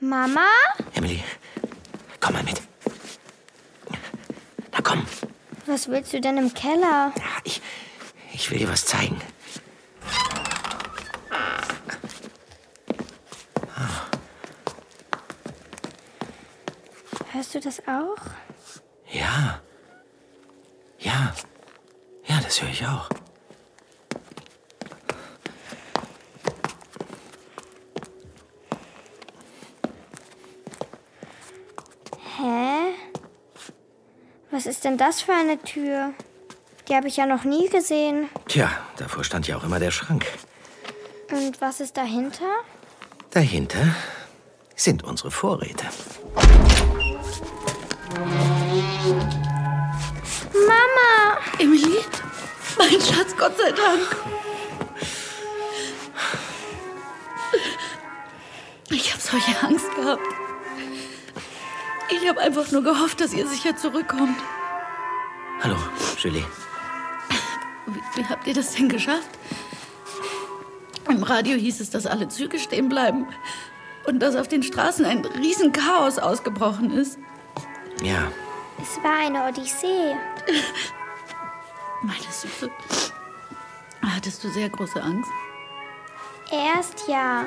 Mama? 0.00 0.48
Emily, 0.94 1.22
komm 2.18 2.32
mal 2.32 2.42
mit. 2.44 2.62
Na 4.72 4.80
komm, 4.82 5.04
Was 5.66 5.88
willst 5.88 6.14
du 6.14 6.20
denn 6.22 6.38
im 6.38 6.54
Keller? 6.54 7.12
ich, 7.44 7.60
ich 8.32 8.50
will 8.50 8.56
dir 8.58 8.70
was 8.70 8.86
zeigen. 8.86 9.20
Hörst 17.32 17.54
du 17.54 17.60
das 17.60 17.80
auch? 17.86 18.16
Ja. 19.12 19.60
Das 22.58 22.66
höre 22.66 22.72
ich 22.72 22.86
auch. 22.86 23.08
Hä? 32.36 32.94
Was 34.50 34.66
ist 34.66 34.84
denn 34.84 34.98
das 34.98 35.20
für 35.20 35.34
eine 35.34 35.62
Tür? 35.62 36.12
Die 36.88 36.96
habe 36.96 37.06
ich 37.06 37.16
ja 37.16 37.26
noch 37.26 37.44
nie 37.44 37.68
gesehen. 37.68 38.28
Tja, 38.48 38.68
davor 38.96 39.22
stand 39.22 39.46
ja 39.46 39.56
auch 39.56 39.62
immer 39.62 39.78
der 39.78 39.92
Schrank. 39.92 40.26
Und 41.30 41.60
was 41.60 41.78
ist 41.78 41.96
dahinter? 41.96 42.64
Dahinter 43.30 43.94
sind 44.74 45.04
unsere 45.04 45.30
Vorräte. 45.30 45.86
Mama! 50.52 51.38
Emily? 51.60 51.98
Mein 52.90 53.00
Schatz, 53.00 53.36
Gott 53.36 53.56
sei 53.58 53.70
Dank. 53.72 54.16
Ich 58.90 59.12
habe 59.12 59.20
solche 59.20 59.62
Angst 59.62 59.94
gehabt. 59.94 60.22
Ich 62.10 62.26
habe 62.28 62.40
einfach 62.40 62.70
nur 62.70 62.82
gehofft, 62.82 63.20
dass 63.20 63.34
ihr 63.34 63.46
sicher 63.46 63.76
zurückkommt. 63.76 64.38
Hallo, 65.62 65.76
Julie. 66.18 66.44
Wie, 67.86 68.00
wie 68.20 68.24
habt 68.26 68.46
ihr 68.46 68.54
das 68.54 68.74
denn 68.74 68.88
geschafft? 68.88 69.28
Im 71.08 71.22
Radio 71.22 71.56
hieß 71.56 71.80
es, 71.80 71.90
dass 71.90 72.06
alle 72.06 72.28
Züge 72.28 72.58
stehen 72.58 72.88
bleiben 72.88 73.26
und 74.06 74.20
dass 74.20 74.36
auf 74.36 74.48
den 74.48 74.62
Straßen 74.62 75.04
ein 75.04 75.24
Riesenchaos 75.24 76.18
ausgebrochen 76.18 76.90
ist. 76.92 77.18
Ja, 78.02 78.30
Es 78.80 79.02
war 79.02 79.18
eine 79.26 79.44
Odyssee. 79.48 80.16
Süße. 82.40 82.70
Hattest 84.02 84.42
du 84.44 84.48
sehr 84.50 84.68
große 84.68 85.02
Angst? 85.02 85.30
Erst 86.50 87.08
ja. 87.08 87.44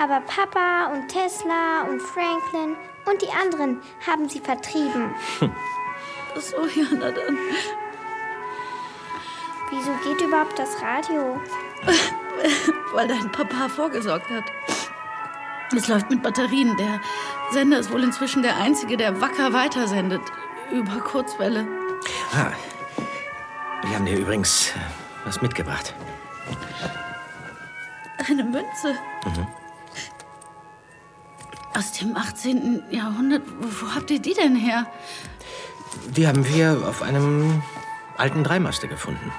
Aber 0.00 0.20
Papa 0.20 0.86
und 0.92 1.08
Tesla 1.08 1.82
und 1.88 2.00
Franklin 2.00 2.76
und 3.04 3.20
die 3.20 3.30
anderen 3.30 3.80
haben 4.06 4.28
sie 4.28 4.40
vertrieben. 4.40 5.14
Ach 6.34 6.40
so, 6.40 6.66
ja, 6.66 6.86
na 6.92 7.10
dann. 7.10 7.36
Wieso 9.70 9.92
geht 10.04 10.26
überhaupt 10.26 10.58
das 10.58 10.80
Radio? 10.80 11.40
Weil 12.92 13.08
dein 13.08 13.30
Papa 13.32 13.68
vorgesorgt 13.68 14.28
hat. 14.30 14.44
Es 15.76 15.88
läuft 15.88 16.10
mit 16.10 16.22
Batterien. 16.22 16.76
Der 16.76 17.00
Sender 17.50 17.78
ist 17.78 17.90
wohl 17.90 18.02
inzwischen 18.02 18.42
der 18.42 18.56
einzige, 18.56 18.96
der 18.96 19.20
wacker 19.20 19.52
weitersendet. 19.52 20.22
Über 20.70 21.00
Kurzwelle. 21.00 21.66
ah, 22.34 22.52
wir 23.92 23.98
haben 23.98 24.06
dir 24.06 24.16
übrigens 24.16 24.70
äh, 24.70 24.78
was 25.26 25.42
mitgebracht. 25.42 25.94
Eine 28.26 28.42
Münze. 28.42 28.96
Aus 31.74 31.92
dem 31.92 32.16
18. 32.16 32.84
Jahrhundert. 32.90 33.42
Wo, 33.60 33.66
wo 33.86 33.94
habt 33.94 34.10
ihr 34.10 34.18
die 34.18 34.32
denn 34.32 34.56
her? 34.56 34.86
Die 36.16 36.26
haben 36.26 36.48
wir 36.48 36.88
auf 36.88 37.02
einem 37.02 37.62
alten 38.16 38.42
Dreimaster 38.42 38.88
gefunden. 38.88 39.30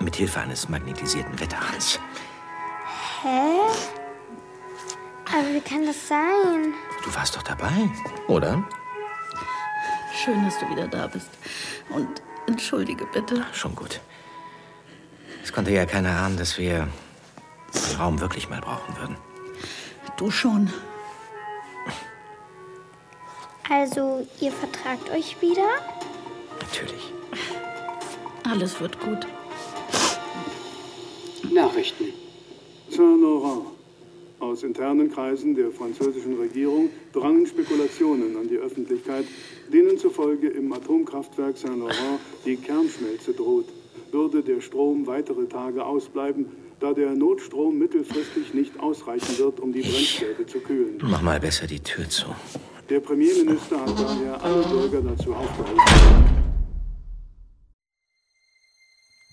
Mit 0.00 0.16
Hilfe 0.16 0.40
eines 0.40 0.70
magnetisierten 0.70 1.38
Wetterhahns. 1.38 2.00
Hä? 3.20 3.60
Aber 5.30 5.52
wie 5.52 5.60
kann 5.60 5.84
das 5.84 6.08
sein? 6.08 6.72
Du 7.04 7.14
warst 7.14 7.36
doch 7.36 7.42
dabei, 7.42 7.90
oder? 8.26 8.64
Schön, 10.14 10.46
dass 10.46 10.58
du 10.58 10.70
wieder 10.70 10.88
da 10.88 11.08
bist. 11.08 11.28
Und 11.90 12.22
entschuldige 12.48 13.06
bitte. 13.06 13.46
Schon 13.52 13.76
gut. 13.76 14.00
Es 15.44 15.52
konnte 15.52 15.70
ja 15.70 15.86
keiner 15.86 16.10
ahnen, 16.10 16.36
dass 16.36 16.58
wir 16.58 16.88
den 17.72 17.96
Raum 17.98 18.20
wirklich 18.20 18.48
mal 18.48 18.60
brauchen 18.60 18.96
würden. 18.98 19.16
Du 20.16 20.30
schon. 20.30 20.72
Also, 23.70 24.26
ihr 24.40 24.50
vertragt 24.50 25.10
euch 25.10 25.40
wieder? 25.40 25.68
Natürlich. 26.60 27.12
Alles 28.50 28.80
wird 28.80 28.98
gut. 28.98 29.26
Nachrichten. 31.52 32.04
Aus 34.58 34.64
internen 34.64 35.08
Kreisen 35.08 35.54
der 35.54 35.70
französischen 35.70 36.36
Regierung 36.36 36.90
drangen 37.12 37.46
Spekulationen 37.46 38.36
an 38.36 38.48
die 38.48 38.56
Öffentlichkeit, 38.56 39.24
denen 39.72 39.98
zufolge 39.98 40.48
im 40.48 40.72
Atomkraftwerk 40.72 41.56
Saint-Laurent 41.56 42.18
die 42.44 42.56
Kernschmelze 42.56 43.34
droht. 43.34 43.66
Würde 44.10 44.42
der 44.42 44.60
Strom 44.60 45.06
weitere 45.06 45.46
Tage 45.46 45.86
ausbleiben, 45.86 46.46
da 46.80 46.92
der 46.92 47.10
Notstrom 47.10 47.78
mittelfristig 47.78 48.52
nicht 48.52 48.80
ausreichen 48.80 49.38
wird, 49.38 49.60
um 49.60 49.72
die 49.72 49.82
Brennstäbe 49.82 50.44
zu 50.44 50.58
kühlen. 50.58 50.98
Mach 51.02 51.22
mal 51.22 51.38
besser 51.38 51.68
die 51.68 51.78
Tür 51.78 52.08
zu. 52.08 52.26
Der 52.90 52.98
Premierminister 52.98 53.80
hat 53.80 53.96
daher 53.96 54.42
alle 54.42 54.64
Bürger 54.64 55.02
dazu 55.02 55.34
aufgerufen, 55.34 56.37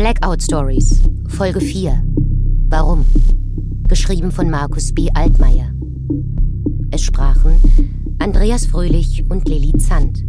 Blackout 0.00 0.42
Stories, 0.42 1.02
Folge 1.28 1.60
4. 1.60 2.02
Warum? 2.70 3.04
Geschrieben 3.86 4.32
von 4.32 4.48
Markus 4.48 4.94
B. 4.94 5.10
Altmaier. 5.12 5.74
Es 6.90 7.02
sprachen 7.02 7.60
Andreas 8.18 8.64
Fröhlich 8.64 9.26
und 9.28 9.46
Lilly 9.46 9.76
Zandt 9.76 10.24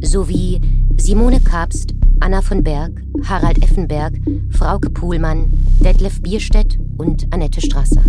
sowie 0.00 0.62
Simone 0.96 1.38
Kabst, 1.38 1.92
Anna 2.20 2.40
von 2.40 2.64
Berg, 2.64 2.92
Harald 3.24 3.62
Effenberg, 3.62 4.14
Frauke 4.48 4.88
Pohlmann, 4.88 5.52
Detlef 5.80 6.22
Bierstedt 6.22 6.78
und 6.96 7.26
Annette 7.30 7.60
Strasser. 7.60 8.02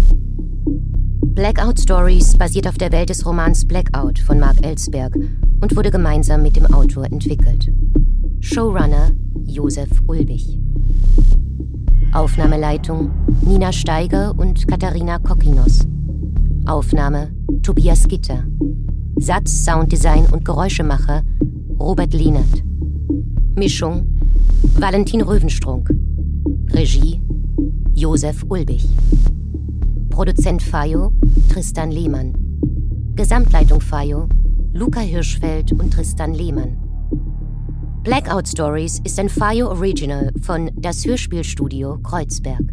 Blackout 0.66 1.82
Stories 1.82 2.38
basiert 2.38 2.70
auf 2.70 2.78
der 2.78 2.94
Welt 2.94 3.10
des 3.10 3.26
Romans 3.26 3.66
Blackout 3.66 4.18
von 4.20 4.40
Mark 4.40 4.66
Ellsberg 4.66 5.14
und 5.60 5.76
wurde 5.76 5.92
gemeinsam 5.92 6.42
mit 6.42 6.56
dem 6.56 6.74
Autor 6.74 7.04
entwickelt. 7.04 7.70
Showrunner 8.40 9.12
Josef 9.44 9.90
Ulbich. 10.08 10.58
Aufnahmeleitung 12.14 13.10
Nina 13.42 13.72
Steiger 13.72 14.38
und 14.38 14.68
Katharina 14.68 15.18
Kokinos. 15.18 15.88
Aufnahme 16.66 17.32
Tobias 17.64 18.06
Gitter. 18.06 18.44
Satz, 19.18 19.64
Sounddesign 19.64 20.26
und 20.26 20.44
Geräuschemacher 20.44 21.24
Robert 21.80 22.14
Lienert. 22.14 22.64
Mischung 23.56 24.08
Valentin 24.78 25.22
Röwenstrunk. 25.22 25.90
Regie 26.74 27.22
Josef 27.94 28.44
Ulbich. 28.50 28.90
Produzent 30.10 30.62
Fayo 30.62 31.14
Tristan 31.48 31.92
Lehmann. 31.92 32.34
Gesamtleitung 33.16 33.80
Fayo 33.80 34.28
Luca 34.74 35.00
Hirschfeld 35.00 35.72
und 35.72 35.94
Tristan 35.94 36.34
Lehmann. 36.34 36.81
Blackout 38.04 38.48
Stories 38.48 39.00
ist 39.04 39.20
ein 39.20 39.30
Fayo 39.30 39.70
Original 39.70 40.32
von 40.42 40.72
Das 40.76 41.06
Hörspielstudio 41.06 42.00
Kreuzberg. 42.00 42.64